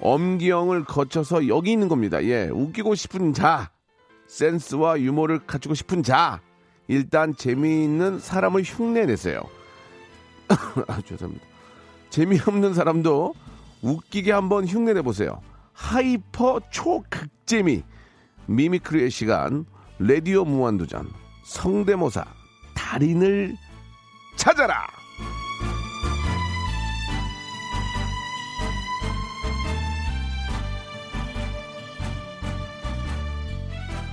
엄기영을 0.00 0.84
거쳐서 0.84 1.48
여기 1.48 1.72
있는 1.72 1.88
겁니다. 1.88 2.22
예, 2.24 2.48
웃기고 2.48 2.94
싶은 2.94 3.32
자, 3.32 3.70
센스와 4.26 5.00
유머를 5.00 5.46
갖추고 5.46 5.74
싶은 5.74 6.02
자, 6.02 6.40
일단 6.86 7.34
재미있는 7.34 8.18
사람을 8.18 8.62
흉내내세요. 8.62 9.42
아, 10.48 11.00
죄송합니다. 11.02 11.46
재미없는 12.10 12.74
사람도 12.74 13.34
웃기게 13.82 14.32
한번 14.32 14.66
흉내내 14.66 15.02
보세요. 15.02 15.40
hyper 15.72 16.60
초극재미 16.70 17.82
mimicry의 18.46 19.10
시간 19.10 19.66
레디오 19.98 20.44
무한도전 20.44 21.08
성대모사 21.44 22.24
달인을 22.74 23.56
찾아라. 24.36 24.97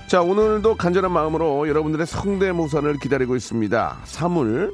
자, 0.08 0.22
오늘도 0.22 0.76
간절한 0.76 1.12
마음으로 1.12 1.68
여러분들의 1.68 2.06
성대모사를 2.06 3.00
기다리고 3.00 3.36
있습니다. 3.36 3.98
사물, 4.04 4.72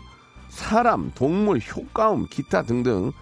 사람, 0.50 1.12
동물, 1.16 1.60
효과음, 1.60 2.28
기타 2.30 2.64
등등 2.64 3.14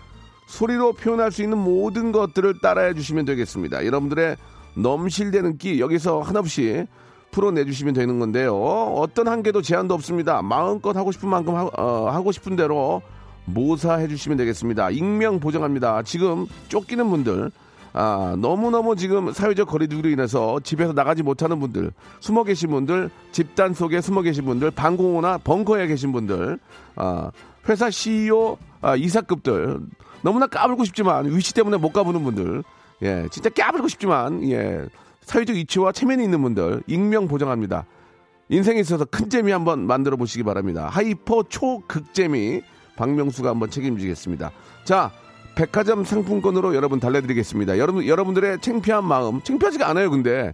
소리로 0.47 0.93
표현할 0.93 1.31
수 1.31 1.43
있는 1.43 1.59
모든 1.59 2.11
것들을 2.11 2.61
따라해 2.61 2.95
주시면 2.95 3.25
되겠습니다. 3.25 3.85
여러분들의 3.85 4.37
넘실대는 4.73 5.59
끼 5.59 5.79
여기서 5.79 6.21
한없이 6.21 6.87
풀어내 7.29 7.63
주시면 7.65 7.93
되는 7.93 8.17
건데요. 8.17 8.55
어떤 8.57 9.27
한계도 9.27 9.61
제한도 9.61 9.93
없습니다. 9.93 10.41
마음껏 10.41 10.95
하고 10.97 11.11
싶은 11.11 11.29
만큼 11.29 11.55
하, 11.55 11.69
어, 11.77 12.09
하고 12.09 12.31
싶은 12.31 12.55
대로 12.55 13.03
모사해 13.45 14.07
주시면 14.07 14.35
되겠습니다. 14.39 14.89
익명 14.89 15.39
보장합니다. 15.39 16.01
지금 16.01 16.47
쫓기는 16.69 17.07
분들 17.07 17.51
아, 17.93 18.35
너무너무 18.37 18.95
지금 18.95 19.31
사회적 19.31 19.67
거리두기로 19.67 20.09
인해서 20.09 20.59
집에서 20.63 20.93
나가지 20.93 21.23
못하는 21.23 21.59
분들, 21.59 21.91
숨어 22.19 22.43
계신 22.43 22.69
분들, 22.69 23.09
집단 23.31 23.73
속에 23.73 24.01
숨어 24.01 24.21
계신 24.21 24.45
분들, 24.45 24.71
방공호나 24.71 25.39
벙커에 25.39 25.87
계신 25.87 26.11
분들, 26.11 26.59
아, 26.95 27.31
회사 27.67 27.89
CEO, 27.89 28.57
아, 28.81 28.95
이사급들, 28.95 29.79
너무나 30.21 30.47
까불고 30.47 30.83
싶지만 30.85 31.25
위치 31.25 31.53
때문에 31.53 31.77
못 31.77 31.91
가보는 31.91 32.23
분들, 32.23 32.63
예, 33.01 33.27
진짜 33.31 33.49
까불고 33.49 33.87
싶지만, 33.87 34.43
예, 34.49 34.85
사회적 35.21 35.55
위치와 35.55 35.91
체면이 35.91 36.23
있는 36.23 36.41
분들, 36.41 36.83
익명 36.87 37.27
보장합니다. 37.27 37.85
인생에 38.49 38.79
있어서 38.79 39.05
큰 39.05 39.29
재미 39.29 39.51
한번 39.51 39.85
만들어 39.85 40.17
보시기 40.17 40.43
바랍니다. 40.43 40.89
hyper 40.91 41.43
초극재미, 41.47 42.61
박명수가 42.95 43.49
한번 43.49 43.69
책임지겠습니다. 43.69 44.51
자, 44.83 45.11
백화점 45.63 46.05
상품권으로 46.05 46.73
여러분 46.73 47.01
달래드리겠습니다. 47.01 47.77
여러분, 47.79 48.07
여러분들의 48.07 48.61
창피한 48.61 49.03
마음, 49.03 49.41
창피하지가 49.41 49.89
않아요, 49.89 50.09
근데. 50.09 50.53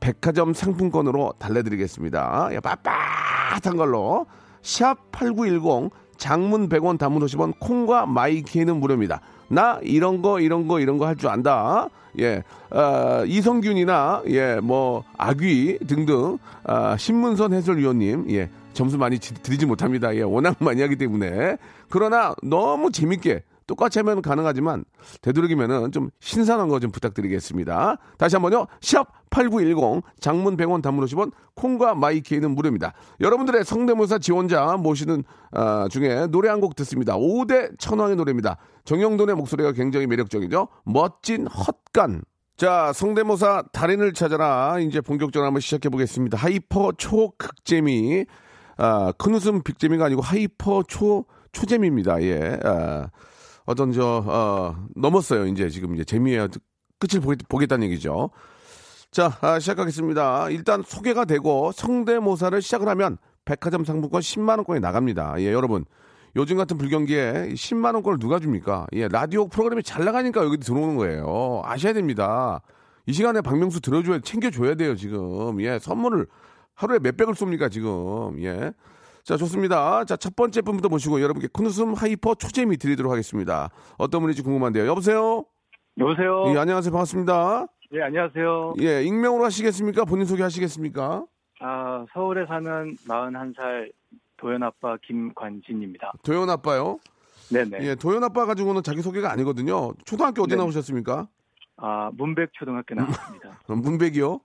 백화점 0.00 0.54
상품권으로 0.54 1.34
달래드리겠습니다. 1.38 2.48
예, 2.52 2.58
빳빳한 2.60 3.76
걸로 3.76 4.24
샵 4.62 4.96
8910 5.12 5.90
장문 6.16 6.70
100원 6.70 6.96
단문 6.98 7.22
50원 7.26 7.52
콩과 7.58 8.06
마이K는 8.06 8.80
무료입니다. 8.80 9.20
나 9.48 9.78
이런 9.82 10.22
거 10.22 10.40
이런 10.40 10.66
거 10.68 10.80
이런 10.80 10.96
거 10.96 11.04
할 11.04 11.16
줄 11.16 11.28
안다. 11.28 11.88
예, 12.18 12.42
어, 12.70 13.22
이성균이나 13.26 14.22
예, 14.28 14.58
뭐 14.62 15.04
아귀 15.18 15.80
등등 15.86 16.38
아, 16.64 16.96
신문선 16.96 17.52
해설위원님 17.52 18.24
예, 18.30 18.48
점수 18.72 18.96
많이 18.96 19.18
지- 19.18 19.34
드리지 19.34 19.66
못합니다. 19.66 20.16
예, 20.16 20.22
워낙 20.22 20.56
많이 20.60 20.80
하기 20.80 20.96
때문에 20.96 21.58
그러나 21.90 22.34
너무 22.42 22.90
재밌게 22.90 23.42
똑같이 23.70 24.00
하면 24.00 24.20
가능하지만 24.20 24.84
되도록이면은 25.22 25.92
좀 25.92 26.10
신선한 26.18 26.68
거 26.68 26.80
좀 26.80 26.90
부탁드리겠습니다. 26.90 27.98
다시 28.18 28.34
한번요. 28.34 28.66
샵 28.80 29.06
8910 29.30 30.02
장문 30.18 30.56
100원 30.56 30.82
단문 30.82 31.04
50원 31.04 31.30
콩과 31.54 31.94
마이케이는 31.94 32.50
무료입니다. 32.50 32.94
여러분들의 33.20 33.64
성대모사 33.64 34.18
지원자 34.18 34.76
모시는 34.76 35.22
아, 35.52 35.86
중에 35.88 36.26
노래 36.30 36.48
한 36.48 36.60
곡 36.60 36.74
듣습니다. 36.76 37.16
5대 37.16 37.78
천왕의 37.78 38.16
노래입니다. 38.16 38.56
정형돈의 38.86 39.36
목소리가 39.36 39.70
굉장히 39.72 40.06
매력적이죠. 40.08 40.66
멋진 40.84 41.46
헛간. 41.46 42.22
자, 42.56 42.92
성대모사 42.92 43.62
달인을 43.72 44.12
찾아라. 44.14 44.78
이제 44.80 45.00
본격적으로 45.00 45.46
한번 45.46 45.60
시작해 45.60 45.88
보겠습니다. 45.88 46.36
hyper 46.36 46.92
초극재미. 46.98 48.26
아, 48.78 49.12
큰 49.16 49.34
웃음 49.34 49.62
big재미가 49.62 50.06
아니고 50.06 50.22
hyper 50.22 50.82
초 50.88 51.24
초재미입니다. 51.52 52.22
예. 52.22 52.58
아, 52.64 53.08
어떤 53.64 53.92
저 53.92 54.24
어, 54.26 54.76
넘었어요. 54.96 55.46
이제 55.46 55.68
지금 55.68 55.94
이제 55.94 56.04
재미의 56.04 56.48
끝을 56.98 57.20
보겠, 57.20 57.38
보겠 57.48 57.68
다는 57.68 57.86
얘기죠. 57.86 58.30
자, 59.10 59.36
아, 59.40 59.58
시작하겠습니다. 59.58 60.50
일단 60.50 60.82
소개가 60.86 61.24
되고 61.24 61.72
성대모사를 61.72 62.60
시작을 62.62 62.88
하면 62.88 63.18
백화점 63.44 63.84
상품권 63.84 64.20
10만 64.20 64.50
원권이 64.58 64.80
나갑니다. 64.80 65.34
예, 65.38 65.52
여러분. 65.52 65.84
요즘 66.36 66.56
같은 66.56 66.78
불경기에 66.78 67.48
10만 67.54 67.94
원권을 67.94 68.20
누가 68.20 68.38
줍니까? 68.38 68.86
예, 68.92 69.08
라디오 69.08 69.48
프로그램이 69.48 69.82
잘 69.82 70.04
나가니까 70.04 70.44
여기 70.44 70.58
들어오는 70.58 70.96
거예요. 70.96 71.62
아셔야 71.64 71.92
됩니다. 71.92 72.60
이 73.06 73.12
시간에 73.12 73.40
박명수 73.40 73.80
들어줘야 73.80 74.20
챙겨줘야 74.20 74.76
돼요 74.76 74.94
지금. 74.94 75.60
예, 75.60 75.80
선물을 75.80 76.26
하루에 76.74 77.00
몇 77.00 77.16
백을 77.16 77.34
쏩니까 77.34 77.70
지금. 77.70 78.40
예. 78.42 78.72
자, 79.24 79.36
좋습니다. 79.36 80.04
자, 80.04 80.16
첫 80.16 80.34
번째 80.34 80.62
분부터 80.62 80.88
모시고 80.88 81.20
여러분께 81.20 81.48
큰 81.52 81.66
웃음 81.66 81.94
hyper 81.94 82.34
초재미 82.34 82.78
드리도록 82.78 83.12
하겠습니다. 83.12 83.70
어떤 83.98 84.20
분인지 84.22 84.42
궁금한데요. 84.42 84.86
여보세요? 84.86 85.44
여보세요. 85.98 86.44
예, 86.54 86.58
안녕하세요. 86.58 86.90
반갑습니다. 86.90 87.66
예, 87.94 88.02
안녕하세요. 88.02 88.74
예, 88.80 89.02
익명으로 89.04 89.44
하시겠습니까? 89.44 90.04
본인 90.04 90.24
소개 90.26 90.42
하시겠습니까? 90.42 91.24
아, 91.60 92.06
서울에 92.14 92.46
사는 92.46 92.96
41살 93.06 93.92
도현 94.38 94.62
아빠 94.62 94.96
김관진입니다. 95.06 96.12
도현 96.24 96.48
아빠요? 96.48 96.98
네네. 97.52 97.78
예, 97.82 97.94
도현 97.96 98.24
아빠 98.24 98.46
가지고는 98.46 98.82
자기 98.82 99.02
소개가 99.02 99.30
아니거든요. 99.32 99.92
초등학교 100.06 100.42
어디 100.42 100.50
네. 100.50 100.56
나오셨습니까? 100.56 101.28
아, 101.76 102.10
문백 102.14 102.50
초등학교 102.54 102.94
나왔습니다. 102.94 103.60
어, 103.68 103.74
문백이요. 103.76 104.40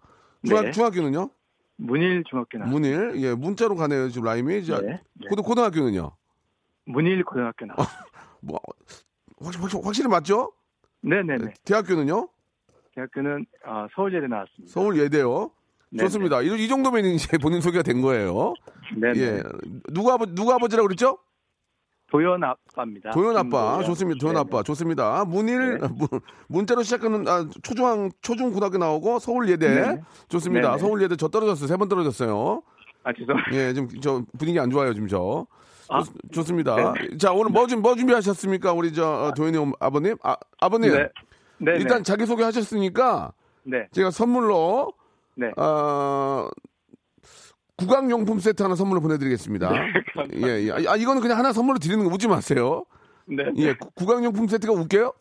중학, 0.46 0.66
네. 0.66 0.72
중학교는요? 0.72 1.30
문일 1.78 2.24
중학교 2.30 2.58
나왔습니다. 2.58 2.98
문일. 2.98 3.22
예, 3.24 3.34
문자로 3.34 3.76
가네요. 3.76 4.10
지금 4.10 4.26
라임이. 4.26 4.66
자, 4.66 4.80
네. 4.82 5.02
네. 5.14 5.28
고등, 5.30 5.44
고등학교는요? 5.44 6.12
문일 6.86 7.24
고등학교 7.24 7.66
나왔습니다. 7.66 8.06
뭐, 8.42 8.60
확실, 9.42 9.62
확실, 9.62 9.80
확실히 9.84 10.10
맞죠? 10.10 10.52
네네네. 11.02 11.54
대학교는요? 11.66 12.30
대학교는 12.96 13.46
아, 13.66 13.88
서울예대 13.96 14.28
나왔습니다. 14.28 14.72
서울 14.72 14.98
예대요. 14.98 15.52
네네. 15.90 16.04
좋습니다. 16.06 16.42
이, 16.42 16.64
이 16.64 16.68
정도면 16.68 17.06
이제 17.06 17.38
본인 17.38 17.62
소개가 17.62 17.84
된 17.84 18.02
거예요. 18.02 18.54
네네. 18.96 19.20
예. 19.20 19.44
누가 19.92 20.14
아버 20.14 20.26
누가 20.26 20.56
아버지라고 20.56 20.88
그랬죠? 20.88 21.18
도현 22.12 22.44
아빠입니다. 22.44 23.12
도현 23.12 23.36
아빠. 23.38 23.82
좋습니다. 23.84 24.20
도현. 24.20 24.38
아빠. 24.38 24.64
좋습니다. 24.64 25.26
문일 25.26 25.80
네. 25.80 25.88
문, 25.92 26.08
문자로 26.48 26.84
시작하는 26.84 27.28
아, 27.28 27.48
초중 27.64 28.12
초중 28.22 28.52
고등학교 28.54 28.78
나오고 28.78 29.20
서울 29.20 29.50
예대. 29.50 29.68
네네. 29.68 30.02
좋습니다. 30.30 30.70
네네. 30.70 30.80
서울 30.80 31.02
예대 31.02 31.16
저 31.16 31.28
떨어졌어요. 31.28 31.68
세 31.68 31.76
번 31.78 31.90
떨어졌어요. 31.90 32.62
아, 33.04 33.12
죄송합니다. 33.14 33.56
예, 33.56 33.74
지금 33.74 33.90
저 34.02 34.24
분위기 34.38 34.60
안 34.60 34.70
좋아요, 34.70 34.94
지금 34.94 35.08
저. 35.08 35.46
아, 35.90 36.02
좋, 36.32 36.42
습니다 36.42 36.76
자, 37.20 37.32
오늘 37.32 37.52
뭐, 37.52 37.68
준, 37.68 37.84
뭐 37.84 37.96
준비하셨습니까? 37.96 38.74
우리 38.74 38.92
저, 38.92 39.08
어, 39.08 39.32
도현이 39.36 39.56
어- 39.58 39.72
아버님? 39.80 40.16
아, 40.24 40.36
아버님. 40.60 40.92
네. 41.60 41.72
일단 41.78 42.04
자기 42.04 42.26
소개 42.26 42.44
하셨으니까 42.44 43.32
네. 43.64 43.88
제가 43.92 44.10
선물로, 44.10 44.94
네. 45.36 45.52
어, 45.58 46.48
구강용품 47.78 48.40
세트 48.40 48.64
하나 48.64 48.76
선물로 48.76 49.02
보내드리겠습니다. 49.02 49.72
예, 50.36 50.48
예. 50.68 50.72
아, 50.88 50.96
이거는 50.96 51.22
그냥 51.22 51.38
하나 51.38 51.52
선물로 51.52 51.80
드리는 51.80 52.04
거 52.04 52.10
웃지 52.14 52.28
마세요. 52.28 52.86
네. 53.28 53.44
예, 53.58 53.74
구- 53.74 53.92
구강용품 53.96 54.48
세트가 54.48 54.74
웃겨요? 54.74 55.14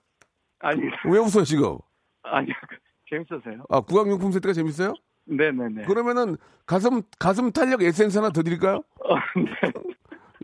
아닙니다. 0.60 0.96
왜 1.06 1.18
웃어요, 1.18 1.44
지금? 1.44 1.78
아니요. 2.22 2.52
재밌어서요. 3.10 3.64
아, 3.68 3.80
구강용품 3.80 4.30
세트가 4.32 4.52
재밌어요? 4.54 4.94
네네네. 5.26 5.82
그러면은 5.86 6.36
가슴, 6.66 7.02
가슴 7.18 7.50
탄력 7.50 7.82
에센스 7.82 8.18
하나 8.18 8.30
더 8.30 8.42
드릴까요? 8.42 8.76
어, 9.04 9.14
네. 9.36 9.72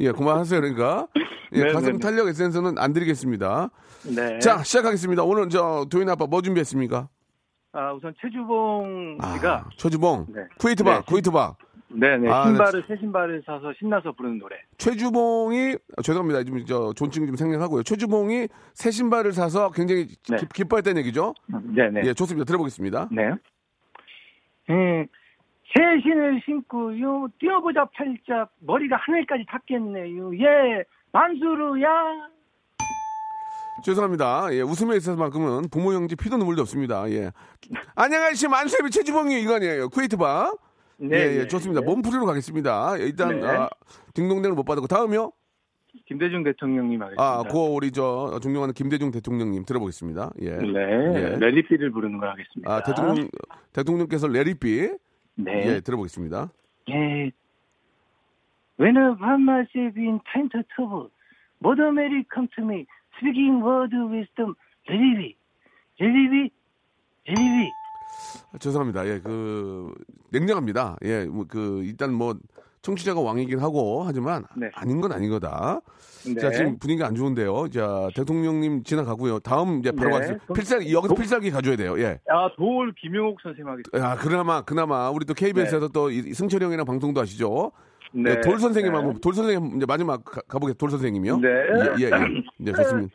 예, 0.00 0.12
그만하세요, 0.12 0.60
그러니까. 0.60 1.06
예, 1.52 1.64
네, 1.64 1.72
가슴 1.72 1.86
네, 1.86 1.92
네. 1.92 1.98
탄력 1.98 2.28
에센스는 2.28 2.78
안 2.78 2.92
드리겠습니다. 2.92 3.70
네. 4.16 4.38
자, 4.40 4.62
시작하겠습니다. 4.62 5.22
오늘 5.22 5.48
저 5.48 5.86
도인 5.90 6.08
아빠 6.08 6.26
뭐 6.26 6.42
준비했습니까? 6.42 7.08
아, 7.72 7.92
우선 7.92 8.12
최주봉 8.20 9.18
씨가 9.34 9.52
아, 9.58 9.68
최주봉, 9.76 10.26
네. 10.30 10.40
쿠웨이트박, 10.58 10.98
네. 11.00 11.04
쿠웨이트박. 11.06 11.56
네네 11.92 12.30
아, 12.30 12.44
신발을 12.46 12.84
새 12.86 12.96
신발을 12.96 13.42
사서 13.44 13.72
신나서 13.78 14.12
부르는 14.12 14.38
노래. 14.38 14.56
최주봉이 14.78 15.76
아, 15.96 16.02
죄송합니다. 16.02 16.44
지금 16.44 16.64
저 16.64 16.92
존칭 16.94 17.26
좀 17.26 17.36
생략하고요. 17.36 17.82
최주봉이 17.82 18.48
새 18.74 18.90
신발을 18.90 19.32
사서 19.32 19.70
굉장히 19.72 20.06
네. 20.28 20.36
기, 20.36 20.46
기뻐했다는 20.54 21.00
얘기죠. 21.00 21.34
네네. 21.46 22.02
예, 22.04 22.14
좋습니다. 22.14 22.44
들어보겠습니다. 22.44 23.08
네. 23.10 23.30
음, 24.70 25.06
새 25.74 26.00
신을 26.02 26.40
신고요 26.44 27.28
뛰어보자 27.38 27.86
팔짝 27.86 28.50
머리가 28.60 28.96
하늘까지 28.96 29.44
닿겠네요. 29.48 30.34
예 30.36 30.84
만수르야. 31.12 31.88
죄송합니다. 33.84 34.48
예, 34.52 34.60
웃음에 34.60 34.96
있어서만큼은 34.96 35.70
부모 35.70 35.92
형제 35.92 36.14
피도 36.14 36.36
눈물도 36.36 36.62
없습니다. 36.62 37.10
예. 37.10 37.30
안녕하세요. 37.96 38.50
만수의 38.50 38.90
최주봉이 38.90 39.40
이거 39.40 39.54
아니에요. 39.56 39.88
쿠웨이트박. 39.88 40.69
네, 41.00 41.16
예, 41.16 41.20
예, 41.20 41.38
네, 41.40 41.46
좋습니다. 41.46 41.80
네. 41.80 41.86
몸풀이로 41.86 42.26
가겠습니다. 42.26 43.00
예, 43.00 43.04
일단 43.04 43.40
네. 43.40 43.46
아, 43.46 43.68
딩동댕을 44.14 44.54
못 44.54 44.64
받았고 44.64 44.86
다음이요. 44.86 45.32
김대중 46.06 46.44
대통령님 46.44 47.00
하겠습니다. 47.00 47.22
아, 47.22 47.42
고 47.42 47.74
우리 47.74 47.90
저 47.90 48.38
존경하는 48.42 48.74
김대중 48.74 49.10
대통령님 49.10 49.64
들어보겠습니다. 49.64 50.32
예. 50.42 50.50
네. 50.50 50.78
예. 51.14 51.36
랠리피를 51.38 51.90
부르는 51.90 52.18
걸 52.18 52.30
하겠습니다. 52.30 52.72
아, 52.72 52.82
대통령 52.82 53.28
대통령께서 53.72 54.28
레리비 54.28 54.90
네. 55.36 55.62
예, 55.66 55.80
들어보겠습니다. 55.80 56.50
예. 56.90 57.32
When 58.78 58.96
a 58.96 59.14
farmer 59.16 59.66
is 59.74 59.96
in 59.96 60.20
time 60.32 60.48
to 60.50 60.62
trouble, 60.74 61.10
Mother 61.62 61.92
Mary 61.92 62.24
come 62.32 62.48
to 62.56 62.64
me, 62.64 62.86
speaking 63.16 63.62
word 63.62 63.94
of 63.94 64.10
wisdom, 64.10 64.54
렐리비, 64.88 65.34
렐리비, 65.98 66.50
렐리비. 67.26 67.79
아, 68.52 68.58
죄송합니다. 68.58 69.06
예, 69.06 69.20
그 69.20 69.92
냉정합니다. 70.30 70.96
예, 71.04 71.24
뭐그 71.26 71.82
일단 71.84 72.12
뭐 72.12 72.34
청취자가 72.82 73.20
왕이긴 73.20 73.58
하고 73.60 74.02
하지만 74.04 74.44
네. 74.56 74.70
아닌 74.74 75.00
건 75.00 75.12
아닌 75.12 75.30
거다. 75.30 75.80
네. 76.26 76.34
자, 76.40 76.50
지금 76.50 76.78
분위기가 76.78 77.06
안 77.06 77.14
좋은데요. 77.14 77.68
자, 77.68 78.08
대통령님 78.14 78.82
지나가고요. 78.84 79.38
다음 79.40 79.78
이제 79.80 79.92
바로 79.92 80.08
네. 80.10 80.14
가겠습니다. 80.14 80.54
필살 80.54 80.90
여기서 80.92 81.14
필살기 81.14 81.50
가져야 81.50 81.76
돼요. 81.76 81.98
예. 81.98 82.18
아, 82.28 82.50
도울 82.56 82.94
김용옥 83.00 83.40
선생님 83.42 83.68
하겠습니다. 83.70 84.10
아, 84.12 84.16
그나마 84.16 84.62
그나마 84.62 85.10
우리 85.10 85.24
또 85.26 85.34
KBS에서 85.34 85.88
또 85.88 86.10
이- 86.10 86.32
승철 86.32 86.62
형이랑 86.62 86.86
방송도 86.86 87.20
하시죠. 87.20 87.72
네. 88.12 88.30
예, 88.32 88.40
돌 88.40 88.58
선생님 88.58 88.92
네. 88.92 88.96
한번 88.98 89.20
돌 89.20 89.34
선생님 89.34 89.76
이제 89.76 89.86
마지막 89.86 90.24
가, 90.24 90.40
가보겠습니다. 90.48 90.78
돌 90.78 90.90
선생님이요. 90.90 91.36
네. 91.38 91.48
예, 91.48 92.02
예, 92.02 92.06
예. 92.06 92.10
네, 92.58 92.72
좋습니다. 92.72 93.14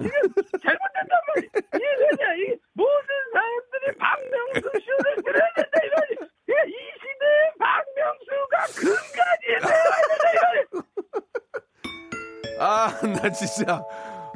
이게 0.00 0.10
지금 0.10 0.42
잘못된단 0.62 1.18
말이야. 1.28 1.48
이게 1.74 2.16
그냥 2.16 2.38
이 2.38 2.56
모든 2.74 3.08
사람들이 3.32 3.84
박명수 3.98 4.60
쇼를 4.60 5.22
들어야 5.24 5.48
된다 5.56 5.74
이거지. 5.86 6.10
예, 6.48 6.54
이 6.68 6.76
시대에 7.00 7.40
박명수가 7.58 8.54
근간이 8.80 9.44
되어야 9.60 10.00
된다 10.08 10.24
이거지. 10.34 10.88
아, 12.58 12.90
나 13.22 13.30
진짜. 13.32 13.82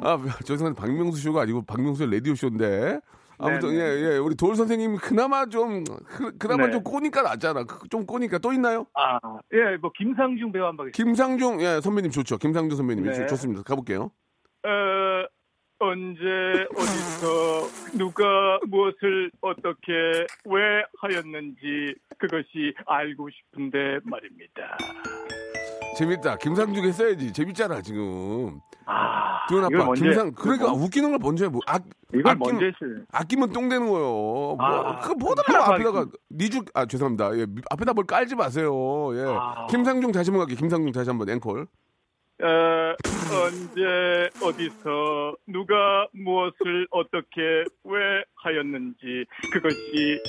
아, 0.01 0.17
죄송한데 0.43 0.79
박명수 0.79 1.21
쇼가 1.21 1.41
아니고 1.41 1.63
박명수의 1.65 2.11
라디오 2.11 2.35
쇼인데. 2.35 2.99
아무튼 3.37 3.69
네, 3.71 3.75
네. 3.77 3.81
예, 3.83 4.13
예. 4.13 4.17
우리 4.17 4.33
돌 4.35 4.55
선생님 4.55 4.95
그나마 4.95 5.45
좀 5.45 5.83
그, 5.83 6.37
그나마 6.37 6.67
네. 6.67 6.71
좀 6.71 6.83
꼬니까 6.83 7.21
낫잖아. 7.21 7.65
그- 7.65 7.85
좀 7.89 8.05
꼬니까 8.05 8.37
또 8.37 8.53
있나요? 8.53 8.85
아, 8.93 9.19
예, 9.51 9.75
뭐 9.75 9.91
김상중 9.93 10.53
배우 10.53 10.63
한번 10.65 10.87
하겠습니다. 10.87 10.95
김상중 11.03 11.61
예, 11.61 11.81
선배님 11.81 12.11
좋죠. 12.11 12.37
김상중 12.37 12.77
선배님 12.77 13.03
네. 13.03 13.25
좋습니다. 13.27 13.61
가 13.63 13.75
볼게요. 13.75 14.09
어, 14.63 14.69
언제 15.79 16.23
어디서 16.75 17.97
누가 17.97 18.23
무엇을 18.67 19.31
어떻게 19.41 19.91
왜 20.45 20.83
하였는지 21.01 21.95
그것이 22.17 22.73
알고 22.85 23.29
싶은데 23.29 23.99
말입니다. 24.03 24.77
재밌다. 25.97 26.37
김상중 26.37 26.83
했어야지. 26.83 27.31
재밌잖아, 27.31 27.81
지금. 27.81 28.59
아, 28.85 29.45
두현 29.47 29.63
아빠, 29.65 29.85
먼저 29.85 30.03
김상, 30.03 30.27
해. 30.27 30.31
그러니까 30.35 30.65
이걸 30.67 30.81
웃기는 30.83 31.09
걸 31.09 31.19
먼저 31.21 31.45
해. 31.45 31.49
뭐, 31.49 31.61
아, 31.67 31.79
이걸 32.13 32.33
아끼면- 32.35 32.39
먼저 32.51 32.65
했어요. 32.65 33.05
아끼면 33.13 33.51
똥 33.53 33.69
되는 33.69 33.87
거요. 33.87 34.01
뭐, 34.03 34.57
아, 34.59 34.99
그 34.99 35.07
그럼 35.15 35.17
뭐 35.19 35.33
앞에다가 35.37 36.05
니죽 36.31 36.65
아 36.73 36.85
죄송합니다. 36.85 37.37
예, 37.37 37.45
미- 37.45 37.61
앞에다 37.71 37.93
뭘 37.93 38.05
깔지 38.05 38.35
마세요. 38.35 38.71
예. 39.15 39.23
아. 39.37 39.67
김상중 39.67 40.11
다시 40.11 40.29
한번 40.31 40.45
갈게요. 40.45 40.57
김상중 40.59 40.91
다시 40.91 41.09
한번 41.09 41.29
앵콜. 41.29 41.61
어, 42.43 42.45
언제 43.33 44.29
어디서 44.43 45.35
누가 45.47 46.07
무엇을 46.13 46.87
어떻게 46.91 47.63
왜 47.83 48.23
하였는지 48.35 49.25
그것이 49.51 50.21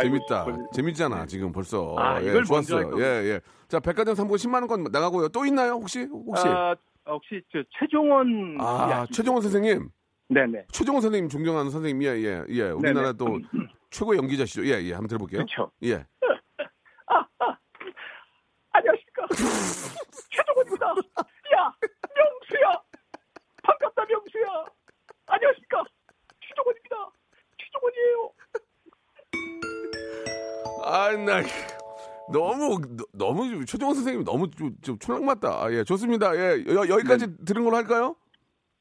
재밌다. 0.00 0.44
싶은- 0.44 0.72
재밌잖아 0.72 1.24
지금 1.26 1.50
벌써. 1.52 1.94
아, 1.98 2.22
예, 2.22 2.42
좋았어요. 2.42 2.90
할 2.92 2.98
예, 3.00 3.04
예. 3.30 3.40
자 3.68 3.80
백화점 3.80 4.14
상품 4.14 4.36
10만 4.36 4.54
원권 4.68 4.84
나가고요. 4.92 5.28
또 5.28 5.46
있나요 5.46 5.72
혹시? 5.72 6.02
혹시? 6.04 6.46
아, 6.46 6.76
혹시 7.08 7.40
저 7.52 7.62
최종원 7.78 8.56
아. 8.60 9.06
최정원 9.10 9.40
선생님. 9.42 9.88
네네 10.28 10.66
최정원 10.72 11.00
선생님 11.00 11.28
존경하는 11.30 11.70
선생님. 11.70 12.02
예, 12.02 12.08
예, 12.18 12.44
예. 12.50 12.62
우리나라 12.70 13.12
네네. 13.12 13.16
또 13.16 13.38
최고 13.90 14.14
연기자시죠. 14.16 14.66
예, 14.66 14.82
예. 14.82 14.92
한번 14.92 15.08
들어볼게요. 15.08 15.38
그렇죠. 15.46 15.70
예. 15.84 16.04
안녕하십니까 18.72 19.26
최종원입니다. 20.30 20.86
야 21.56 21.72
명수야 22.16 22.82
반갑다 23.62 24.04
명수야 24.06 24.64
안녕하십니까 25.26 25.84
최종원입니다. 26.40 26.96
최종원이에요. 27.58 28.32
아, 30.84 31.12
나 31.16 31.42
너무 32.32 32.80
너- 32.96 33.04
너무 33.12 33.64
최정원 33.66 33.94
선생님 33.96 34.24
너무 34.24 34.50
좀, 34.50 34.76
좀 34.82 34.98
촌락 34.98 35.24
맞다. 35.24 35.64
아, 35.64 35.72
예, 35.72 35.82
좋습니다. 35.84 36.34
예, 36.36 36.64
여, 36.68 36.88
여기까지 36.88 37.36
들은 37.44 37.64
걸로 37.64 37.76
할까요? 37.76 38.16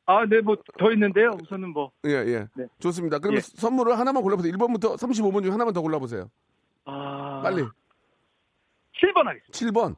아, 0.05 0.23
네, 0.25 0.39
뭐 0.41 0.55
더 0.77 0.91
있는데요. 0.91 1.31
우선은 1.41 1.69
뭐 1.69 1.91
예, 2.05 2.11
예. 2.11 2.47
네. 2.55 2.67
좋습니다. 2.79 3.17
그러면 3.17 3.37
예. 3.37 3.41
선물을 3.41 3.97
하나만 3.97 4.21
골라보세요. 4.21 4.53
1번부터 4.53 4.95
35번 4.97 5.41
중에 5.41 5.51
하나만 5.51 5.73
더 5.73 5.81
골라보세요. 5.81 6.29
아, 6.85 7.41
빨리. 7.43 7.63
7번 9.01 9.25
하겠습니다. 9.25 9.51
7번. 9.51 9.95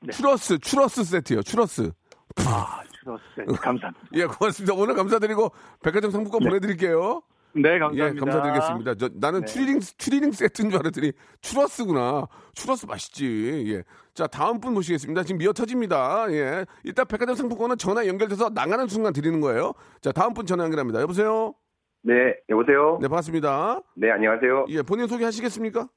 네. 0.00 0.12
추러스, 0.12 0.58
추러스 0.58 1.02
세트요. 1.04 1.42
추러스. 1.42 1.92
아, 2.38 2.82
주셨어요. 2.92 3.46
감사합니다. 3.60 4.06
예, 4.14 4.26
고맙습니다. 4.26 4.74
오늘 4.74 4.94
감사드리고 4.94 5.50
백화점 5.82 6.10
상품권 6.10 6.40
보내드릴게요. 6.42 7.22
네, 7.54 7.74
예, 7.74 7.78
감사합니다. 7.78 8.24
감사드리겠습니다. 8.24 8.94
저, 8.94 9.10
나는 9.14 9.40
네. 9.40 9.46
추리닝, 9.46 9.80
추리닝 9.80 10.32
세트인 10.32 10.70
줄 10.70 10.80
알았더니 10.80 11.12
추러스구나. 11.42 12.26
추러스 12.54 12.86
맛있지. 12.86 13.64
예. 13.74 13.82
자, 14.14 14.26
다음 14.26 14.60
분 14.60 14.72
모시겠습니다. 14.74 15.22
지금 15.24 15.38
미어 15.38 15.52
터집니다. 15.52 16.32
예. 16.32 16.64
일단 16.84 17.06
백화점 17.06 17.34
상품권은 17.34 17.76
전화 17.76 18.06
연결돼서 18.06 18.48
나가는 18.50 18.86
순간 18.88 19.12
드리는 19.12 19.40
거예요. 19.40 19.72
자, 20.00 20.12
다음 20.12 20.32
분 20.32 20.46
전화 20.46 20.64
연결합니다. 20.64 21.00
여보세요? 21.02 21.54
네, 22.02 22.34
여보세요? 22.48 22.98
네, 23.02 23.08
반갑습니다. 23.08 23.80
네, 23.96 24.10
안녕하세요. 24.10 24.66
예, 24.70 24.82
본인 24.82 25.06
소개 25.06 25.24
하시겠습니까? 25.24 25.88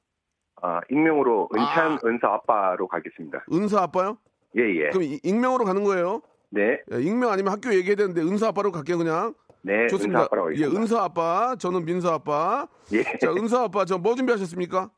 아, 0.62 0.80
익명으로 0.90 1.48
은찬 1.54 1.92
아. 1.92 1.98
은서 2.04 2.26
아빠로 2.28 2.86
가겠습니다. 2.88 3.44
은서 3.52 3.78
아빠요? 3.78 4.18
예, 4.58 4.62
예. 4.62 4.88
그럼 4.90 5.02
이- 5.04 5.20
익명으로 5.22 5.64
가는 5.64 5.82
거예요? 5.84 6.22
네, 6.50 6.80
예, 6.92 7.00
익명 7.02 7.30
아니면 7.30 7.52
학교 7.52 7.72
얘기해야 7.74 7.96
되는데 7.96 8.22
은서 8.22 8.46
아빠로 8.48 8.70
갈게요, 8.72 8.98
그냥. 8.98 9.34
네, 9.62 9.86
좋습니다. 9.88 10.20
은서 10.20 10.24
아빠로 10.26 10.56
예. 10.56 10.64
은서 10.64 10.98
아빠, 11.02 11.56
저는 11.58 11.84
민서 11.84 12.12
아빠. 12.12 12.66
예. 12.92 13.02
자, 13.18 13.32
은서 13.32 13.64
아빠, 13.64 13.84
저 13.84 13.98
뭐 13.98 14.14
준비하셨습니까? 14.14 14.90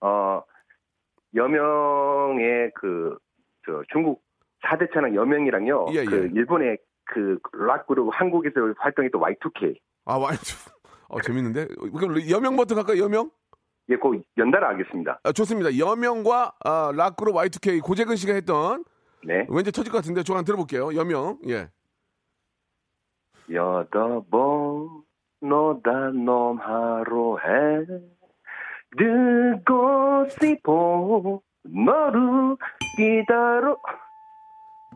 어, 0.00 0.42
여명의 1.34 2.70
그, 2.74 3.16
저, 3.64 3.82
중국 3.92 4.22
4대 4.64 4.92
천왕 4.92 5.14
여명이랑요. 5.14 5.86
예, 5.92 6.04
그, 6.04 6.24
예. 6.24 6.30
일본의 6.34 6.78
그, 7.04 7.38
락 7.52 7.86
그룹 7.86 8.10
한국에서 8.12 8.54
활동했던 8.78 9.20
Y2K. 9.20 9.76
아, 10.04 10.16
와, 10.16 10.30
어, 11.08 11.20
재밌는데? 11.20 11.68
그럼 11.98 12.28
여명부터 12.28 12.74
갈까요, 12.74 13.02
여명? 13.04 13.30
예, 13.88 13.96
그 13.96 14.22
연달아 14.38 14.70
하겠습니다. 14.70 15.20
아, 15.22 15.32
좋습니다. 15.32 15.76
여명과 15.76 16.54
아, 16.64 16.92
락그룹 16.94 17.34
Y2K 17.34 17.82
고재근 17.82 18.16
씨가 18.16 18.34
했던 18.34 18.84
네. 19.24 19.46
왠지 19.48 19.70
터질 19.72 19.92
것 19.92 19.98
같은데 19.98 20.22
조금 20.22 20.44
들어볼게요. 20.44 20.94
여명. 20.94 21.38
예. 21.48 21.68
여덟번 23.50 25.02
너단 25.40 26.24
놈 26.24 26.58
하루에 26.58 27.86
듣고 28.96 30.26
싶어 30.28 31.40
너를 31.64 32.56
기다려 32.96 33.76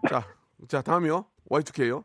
자, 0.09 0.23
자, 0.69 0.83
다음이요. 0.83 1.25
Y2K요. 1.51 2.05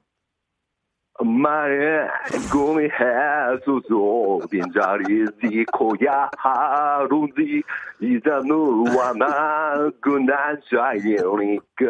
말해 1.23 2.07
꿈이 2.51 2.87
해수소 2.89 4.41
빈자리지 4.49 5.65
고야 5.73 6.29
하루지 6.37 7.63
이제 7.99 8.29
너와 8.47 9.13
나 9.13 9.89
그날 10.01 10.59
사이니까 10.69 11.87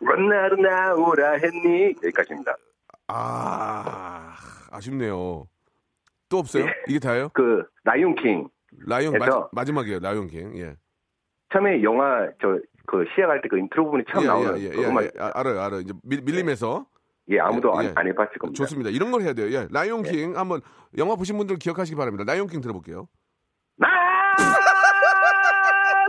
나를 0.00 0.62
나오라 0.62 1.32
했니 1.32 1.94
여기까지입니다 2.02 2.56
아, 3.08 4.34
아쉽네요. 4.70 5.46
또 6.28 6.38
없어요? 6.38 6.64
예. 6.64 6.72
이게 6.88 6.98
다예요? 6.98 7.30
그 7.32 7.64
라이온킹 7.84 8.48
라이온 8.86 9.18
마지, 9.18 9.32
마지 9.52 9.72
막이에요. 9.72 9.98
라이온킹. 10.00 10.58
예. 10.58 10.76
처음에 11.50 11.82
영화 11.82 12.28
저 12.40 12.58
그 12.88 13.04
시작할 13.10 13.42
때 13.42 13.48
그 13.48 13.58
인트로 13.58 13.84
부분이 13.84 14.04
처음 14.10 14.24
예, 14.24 14.26
나오는 14.26 14.58
예, 14.60 14.64
예, 14.64 14.68
그 14.70 14.82
예, 14.82 14.86
예. 15.04 15.10
아, 15.20 15.30
알아요, 15.34 15.60
알아요. 15.60 15.80
이제 15.80 15.92
밀, 16.02 16.22
밀림에서 16.22 16.86
예 17.30 17.38
아무도 17.40 17.70
예, 17.74 17.78
안, 17.78 17.84
예. 17.86 17.92
안 17.94 18.06
해봤을 18.08 18.32
겁니다 18.38 18.56
좋습니다. 18.56 18.90
이런 18.90 19.10
걸 19.10 19.22
해야 19.22 19.32
돼요. 19.34 19.50
예. 19.54 19.68
라이온킹 19.70 20.36
한번 20.38 20.60
영화 20.96 21.14
보신 21.16 21.36
분들 21.36 21.56
기억하시기 21.56 21.96
바랍니다. 21.96 22.24
라이온킹 22.26 22.60
들어볼게요. 22.60 23.06
나 23.76 23.86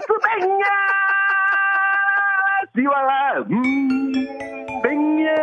수백년 0.07 0.59
시와라 2.75 3.39
음 3.51 4.11
백년 4.83 5.35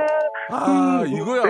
아, 0.49 1.03
음, 1.03 1.09
이거야. 1.09 1.43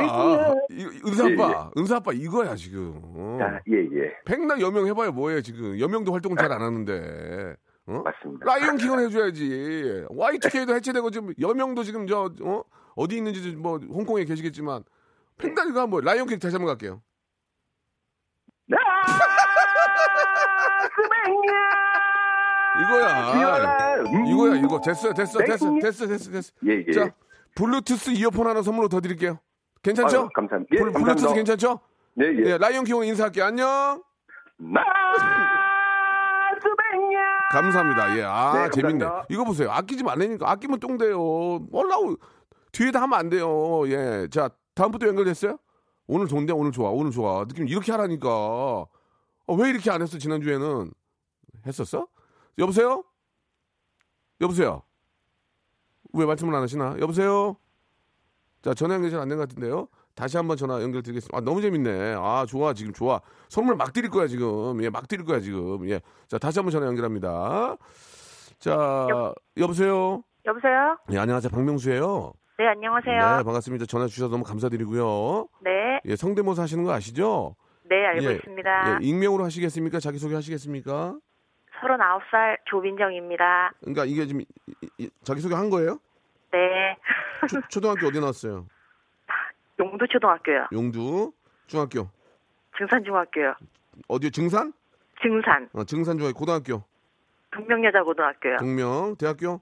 이- 0.71 0.87
은사 1.07 1.29
예, 1.29 1.35
아빠, 1.35 1.71
은사 1.77 1.97
아빠 1.97 2.13
이거야 2.15 2.55
지금. 2.57 2.95
어. 3.15 3.39
아, 3.43 3.61
예, 3.69 3.77
예. 3.77 4.11
백날 4.25 4.59
여명 4.61 4.87
해봐요 4.87 5.13
뭐예요 5.13 5.43
지금. 5.43 5.79
여명도 5.79 6.13
활동을 6.15 6.37
잘 6.39 6.51
안 6.51 6.63
하는데. 6.63 7.55
어? 7.89 8.03
맞습니다. 8.03 8.47
라이온 8.47 8.77
킹을 8.79 9.01
해줘야지. 9.01 10.07
Y2K도 10.11 10.75
해체되고 10.77 11.11
지금 11.11 11.33
여명도 11.39 11.83
지금 11.85 12.07
저 12.07 12.31
어? 12.43 12.63
어디 12.97 13.17
있는지 13.19 13.53
뭐 13.53 13.79
홍콩에 13.79 14.25
계시겠지만 14.25 14.83
팽다리가 15.39 15.87
뭐 15.87 16.01
라이온 16.01 16.27
킹 16.27 16.39
다시 16.41 16.57
한번 16.57 16.69
갈게요. 16.69 17.03
나 18.67 18.77
수백년 20.95 21.55
이거야. 22.83 23.95
음, 24.01 24.27
이거야 24.27 24.55
이거 24.57 24.81
됐어요 24.81 25.13
됐어 25.15 25.39
됐어 25.39 25.67
백년. 25.67 25.79
됐어 25.81 26.07
됐어 26.07 26.31
됐어. 26.31 26.53
예, 26.67 26.85
예. 26.89 26.93
자 26.93 27.11
블루투스 27.55 28.11
이어폰 28.11 28.47
하나 28.47 28.63
선물로 28.63 28.89
더 28.89 29.01
드릴게요. 29.01 29.39
괜찮죠? 29.83 30.19
아유, 30.23 30.29
감사합니다. 30.35 30.75
예, 30.75 30.79
블, 30.79 30.87
루투스 30.87 31.05
감사합니다. 31.05 31.35
괜찮죠? 31.35 31.81
네, 32.15 32.27
예. 32.27 32.51
예, 32.53 32.59
라이온 32.59 32.85
킹으로 32.85 33.05
인사할게요. 33.05 33.45
안녕. 33.45 34.03
감사합니다. 37.53 38.19
예, 38.19 38.23
아 38.25 38.53
네, 38.55 38.71
재밌네. 38.71 39.05
감사합니다. 39.05 39.27
이거 39.31 39.45
보세요. 39.45 39.71
아끼지 39.71 40.03
말라니까 40.03 40.51
아끼면 40.51 40.81
똥 40.81 40.99
돼요. 40.99 41.19
몰라고 41.71 42.17
뒤에다 42.77 43.01
하면 43.03 43.19
안 43.19 43.29
돼요. 43.31 43.89
예, 43.89 44.29
자 44.31 44.51
다음부터 44.75 45.07
연결됐어요? 45.07 45.59
오늘 46.07 46.27
좋은데 46.29 46.53
오늘 46.53 46.73
좋아 46.73 46.91
오늘 46.91 47.11
좋아 47.11 47.45
느낌 47.47 47.67
이렇게 47.69 47.91
하라니까. 47.93 48.29
어, 48.29 49.55
왜 49.57 49.71
이렇게 49.71 49.91
안 49.91 50.03
했어 50.03 50.19
지난 50.19 50.43
주에는 50.43 50.91
했었어? 51.67 52.07
여보세요? 52.59 53.05
여보세요? 54.41 54.83
왜 56.13 56.27
말씀을 56.27 56.55
안 56.55 56.63
하시나? 56.63 56.97
여보세요? 57.01 57.57
자 58.63 58.75
전화 58.75 58.95
연결 58.97 59.11
잘안 59.11 59.29
된 59.29 59.39
것 59.39 59.49
같은데요. 59.49 59.89
다시 60.15 60.37
한번 60.37 60.57
전화 60.57 60.83
연결 60.83 61.03
드리겠습니다. 61.03 61.37
아, 61.37 61.41
너무 61.43 61.61
재밌네. 61.61 62.15
아, 62.19 62.47
좋아. 62.49 62.73
지금 62.73 62.95
좋아. 62.95 63.21
선물 63.51 63.77
막 63.77 63.93
드릴 63.93 64.09
거야, 64.09 64.27
지금. 64.27 64.83
예, 64.83 64.89
막 64.89 65.07
드릴 65.09 65.27
거야, 65.27 65.41
지금. 65.41 65.87
예. 65.91 66.01
자, 66.27 66.39
다시 66.39 66.59
한번 66.59 66.73
전화 66.73 66.87
연결합니다. 66.87 67.77
자, 68.59 69.35
여보세요? 69.59 70.23
여보세요? 70.47 70.97
예, 71.13 71.19
안녕하세요. 71.19 71.51
박명수예요 71.51 72.33
네, 72.59 72.67
안녕하세요. 72.69 73.19
네, 73.39 73.43
반갑습니다. 73.45 73.85
전화 73.87 74.07
주셔서 74.07 74.31
너무 74.31 74.43
감사드리고요. 74.45 75.47
네, 75.61 76.01
예, 76.07 76.17
성대모사 76.17 76.63
하시는 76.63 76.85
거 76.85 76.93
아시죠? 76.93 77.55
네, 77.85 78.05
알고 78.07 78.25
예, 78.25 78.35
있습니다. 78.37 78.93
예, 79.03 79.07
익명으로 79.07 79.45
하시겠습니까? 79.45 80.01
자기소개 80.01 80.35
하시겠습니까? 80.35 81.19
39살 81.81 82.57
조민정입니다. 82.65 83.73
그러니까 83.81 84.07
이게 84.07 84.25
지금 84.27 84.41
이- 84.41 84.47
이- 84.99 85.11
자기소개 85.23 85.55
한 85.55 85.69
거예요? 85.69 85.99
네. 86.53 86.97
초, 87.49 87.61
초등학교 87.69 88.07
어디 88.07 88.19
나왔어요? 88.21 88.67
용두 89.79 90.07
초등학교요. 90.09 90.69
용두 90.73 91.33
중학교 91.67 92.09
증산 92.79 93.05
중학교요. 93.05 93.55
어디요? 94.09 94.31
증산? 94.31 94.73
증산. 95.21 95.69
어, 95.75 95.85
증산 95.85 96.17
중학교 96.17 96.39
고등학교 96.39 96.83
동명여자 97.51 98.03
고등학교요. 98.03 98.57
동명 98.57 99.17
대학교 99.17 99.61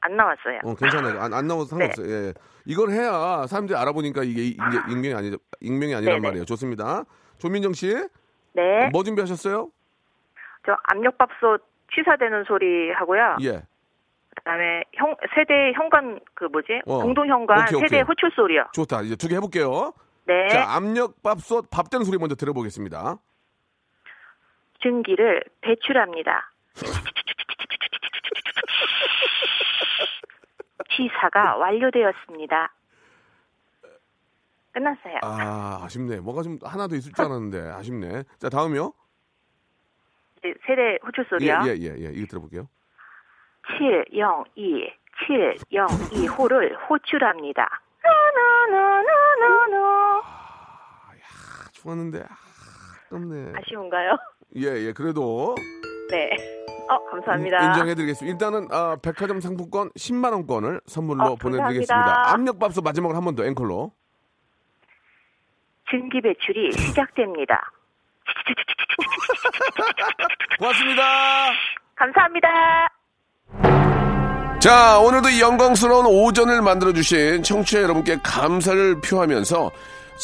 안 0.00 0.16
나왔어요. 0.16 0.60
어 0.64 0.74
괜찮아요. 0.74 1.20
안, 1.20 1.32
안 1.34 1.46
나와도 1.46 1.64
상관없어요. 1.66 2.08
예. 2.10 2.32
이걸 2.64 2.90
해야 2.90 3.46
사람들이 3.46 3.76
알아보니까 3.78 4.22
이게 4.24 4.42
이- 4.42 4.48
이제 4.50 4.78
익명이 4.90 5.14
아니 5.14 5.36
익명이 5.60 5.94
아니란 5.94 6.16
네네. 6.16 6.28
말이에요. 6.28 6.44
좋습니다. 6.44 7.04
조민정 7.38 7.72
씨, 7.72 7.94
네. 8.54 8.88
뭐 8.92 9.02
준비하셨어요? 9.02 9.70
저 10.66 10.76
압력밥솥 10.84 11.62
취사되는 11.94 12.44
소리 12.44 12.90
하고요. 12.92 13.36
예. 13.42 13.62
그다음에 14.36 14.82
형 14.94 15.14
세대 15.34 15.72
현관 15.74 16.20
그 16.34 16.44
뭐지? 16.44 16.82
어. 16.86 17.02
공동 17.02 17.26
현관 17.28 17.60
오케이, 17.62 17.80
세대 17.80 17.84
오케이. 17.96 18.00
호출 18.02 18.30
소리요. 18.34 18.64
좋다. 18.72 19.02
이제 19.02 19.16
두 19.16 19.28
개 19.28 19.36
해볼게요. 19.36 19.92
네. 20.26 20.48
자, 20.48 20.74
압력밥솥 20.74 21.70
밥 21.70 21.88
되는 21.88 22.04
소리 22.04 22.18
먼저 22.18 22.34
들어보겠습니다. 22.34 23.16
증기를 24.82 25.42
배출합니다. 25.62 26.50
취사가 30.96 31.56
완료되었습니다. 31.56 32.72
끝났어요. 34.72 35.18
아, 35.22 35.80
아쉽네. 35.84 36.20
뭐가 36.20 36.42
좀 36.42 36.58
하나 36.62 36.86
더 36.86 36.96
있을 36.96 37.12
줄 37.12 37.24
알았는데 37.24 37.70
아쉽네. 37.70 38.24
자, 38.38 38.48
다음이요. 38.48 38.92
이제 40.38 40.54
세대 40.66 40.98
호출 41.04 41.24
예, 41.24 41.28
소리요. 41.28 41.62
예, 41.66 41.70
예, 41.78 41.94
예. 42.06 42.12
이거 42.12 42.26
들어볼게요. 42.26 42.68
702 43.78 44.92
702 45.26 46.26
호를 46.26 46.76
호출합니다. 46.88 47.80
나나나나나나. 48.68 50.20
아, 50.22 51.12
좋았는데 51.72 52.20
아, 52.20 52.36
아깝네. 53.06 53.52
아쉬운가요? 53.56 54.16
예, 54.56 54.66
예. 54.86 54.92
그래도 54.92 55.54
네. 56.10 56.30
어, 56.88 57.04
감사합니다. 57.10 57.58
인- 57.62 57.68
인정해드리겠습니다. 57.70 58.32
일단은 58.32 58.68
아, 58.70 58.96
백화점 59.02 59.40
상품권 59.40 59.90
10만 59.96 60.32
원권을 60.32 60.80
선물로 60.86 61.24
어, 61.24 61.34
보내드리겠습니다. 61.36 62.30
압력밥솥 62.32 62.84
마지막으로 62.84 63.16
한 63.16 63.24
번 63.24 63.34
더 63.34 63.44
앵콜로. 63.44 63.92
증기 65.90 66.20
배출이 66.20 66.72
시작됩니다. 66.72 67.60
고맙습니다. 70.58 71.02
감사합니다. 71.94 72.48
자, 74.60 74.98
오늘도 74.98 75.28
이 75.28 75.40
영광스러운 75.40 76.06
오전을 76.06 76.62
만들어주신 76.62 77.42
청취자 77.42 77.82
여러분께 77.82 78.18
감사를 78.22 79.00
표하면서 79.00 79.70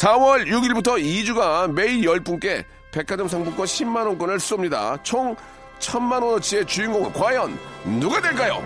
4월 0.01 0.47
6일부터 0.47 0.99
2주간 1.01 1.73
매일 1.73 2.01
10분께 2.01 2.65
백화점 2.91 3.27
상품권 3.27 3.65
10만원권을 3.65 4.37
쏩니다. 4.37 5.01
총 5.03 5.35
1000만원어치의 5.83 6.67
주인공은 6.67 7.13
과연 7.13 7.57
누가 7.99 8.21
될까요? 8.21 8.63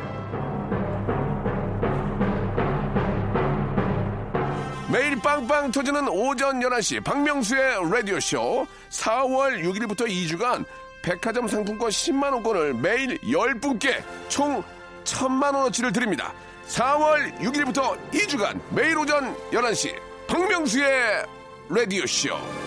매일 4.90 5.20
빵빵 5.20 5.72
터지는 5.72 6.08
오전 6.08 6.60
11시 6.60 7.04
박명수의 7.04 7.92
라디오쇼 7.92 8.66
4월 8.90 9.62
6일부터 9.64 10.08
2주간 10.08 10.64
백화점 11.02 11.48
상품권 11.48 11.90
10만원권을 11.90 12.80
매일 12.80 13.18
10분께 13.20 14.02
총 14.30 14.64
1000만원어치를 15.04 15.94
드립니다. 15.94 16.34
4월 16.68 17.38
6일부터 17.40 17.98
2주간 18.12 18.60
매일 18.72 18.98
오전 18.98 19.36
11시 19.52 19.96
박명수의 20.28 21.26
라디오쇼 21.70 22.67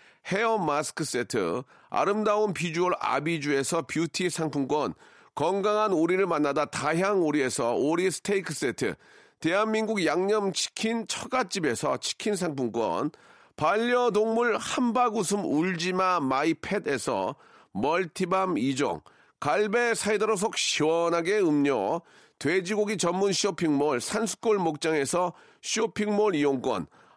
헤어 0.27 0.57
마스크 0.57 1.03
세트, 1.03 1.63
아름다운 1.89 2.53
비주얼 2.53 2.93
아비주에서 2.99 3.83
뷰티 3.87 4.29
상품권, 4.29 4.93
건강한 5.35 5.93
오리를 5.93 6.25
만나다 6.27 6.65
다향 6.65 7.21
오리에서 7.23 7.73
오리 7.73 8.09
스테이크 8.11 8.53
세트, 8.53 8.95
대한민국 9.39 10.05
양념치킨 10.05 11.07
처갓집에서 11.07 11.97
치킨 11.97 12.35
상품권, 12.35 13.11
반려동물 13.55 14.57
함박웃음 14.57 15.43
울지마 15.43 16.19
마이팻에서 16.19 17.35
multi 17.73 18.19
balm 18.19 18.55
2종, 18.55 19.01
갈배 19.39 19.95
사이다로 19.95 20.35
속 20.35 20.57
시원하게 20.57 21.39
음료, 21.39 22.01
돼지고기 22.37 22.97
전문 22.97 23.33
쇼핑몰 23.33 24.01
산수골 24.01 24.57
목장에서 24.57 25.33
쇼핑몰 25.61 26.35
이용권, 26.35 26.87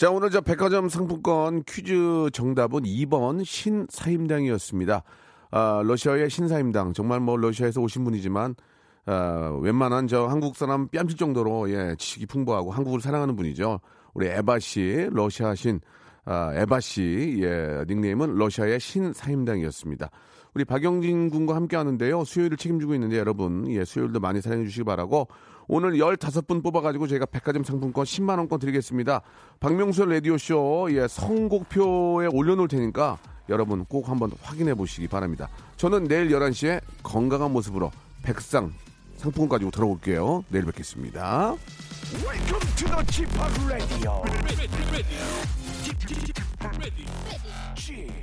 자, 0.00 0.10
오늘 0.10 0.30
저 0.30 0.40
백화점 0.40 0.88
상품권 0.88 1.62
퀴즈 1.64 2.30
정답은 2.32 2.84
2번 2.84 3.44
신사임당이었습니다. 3.44 5.02
아, 5.50 5.82
러시아의 5.84 6.30
신사임당. 6.30 6.94
정말 6.94 7.20
뭐 7.20 7.36
러시아에서 7.36 7.82
오신 7.82 8.04
분이지만, 8.04 8.54
아, 9.04 9.58
웬만한 9.60 10.06
저 10.06 10.24
한국 10.24 10.56
사람 10.56 10.88
뺨칠 10.88 11.18
정도로, 11.18 11.70
예, 11.70 11.96
지식이 11.98 12.24
풍부하고 12.24 12.70
한국을 12.70 13.02
사랑하는 13.02 13.36
분이죠. 13.36 13.80
우리 14.14 14.28
에바 14.28 14.58
씨, 14.60 15.06
러시아 15.10 15.54
신, 15.54 15.82
아, 16.24 16.50
에바 16.54 16.80
씨, 16.80 17.38
예, 17.42 17.84
닉네임은 17.86 18.36
러시아의 18.36 18.80
신사임당이었습니다. 18.80 20.08
우리 20.54 20.64
박영진 20.64 21.28
군과 21.28 21.54
함께 21.54 21.76
하는데요. 21.76 22.24
수요일을 22.24 22.56
책임지고 22.56 22.94
있는데 22.94 23.18
여러분, 23.18 23.70
예, 23.70 23.84
수요일도 23.84 24.18
많이 24.18 24.40
사랑해 24.40 24.64
주시기 24.64 24.84
바라고 24.84 25.28
오늘 25.68 25.92
15분 25.92 26.62
뽑아가지고 26.62 27.06
저희가 27.06 27.26
백화점 27.26 27.64
상품권 27.64 28.04
10만원권 28.04 28.60
드리겠습니다. 28.60 29.22
박명수 29.60 30.04
라디오쇼 30.04 30.88
예, 30.92 31.06
선곡표에 31.08 32.28
올려놓을 32.32 32.68
테니까 32.68 33.18
여러분 33.48 33.84
꼭 33.84 34.08
한번 34.08 34.32
확인해 34.42 34.74
보시기 34.74 35.08
바랍니다. 35.08 35.48
저는 35.76 36.04
내일 36.04 36.28
11시에 36.28 36.80
건강한 37.02 37.52
모습으로 37.52 37.90
백상 38.22 38.72
상품 39.16 39.48
가지고 39.48 39.70
돌아올게요. 39.70 40.44
내일 40.48 40.64
뵙겠습니다. 40.66 41.56
Welcome 42.24 42.60
to 42.76 42.88
the 47.84 48.19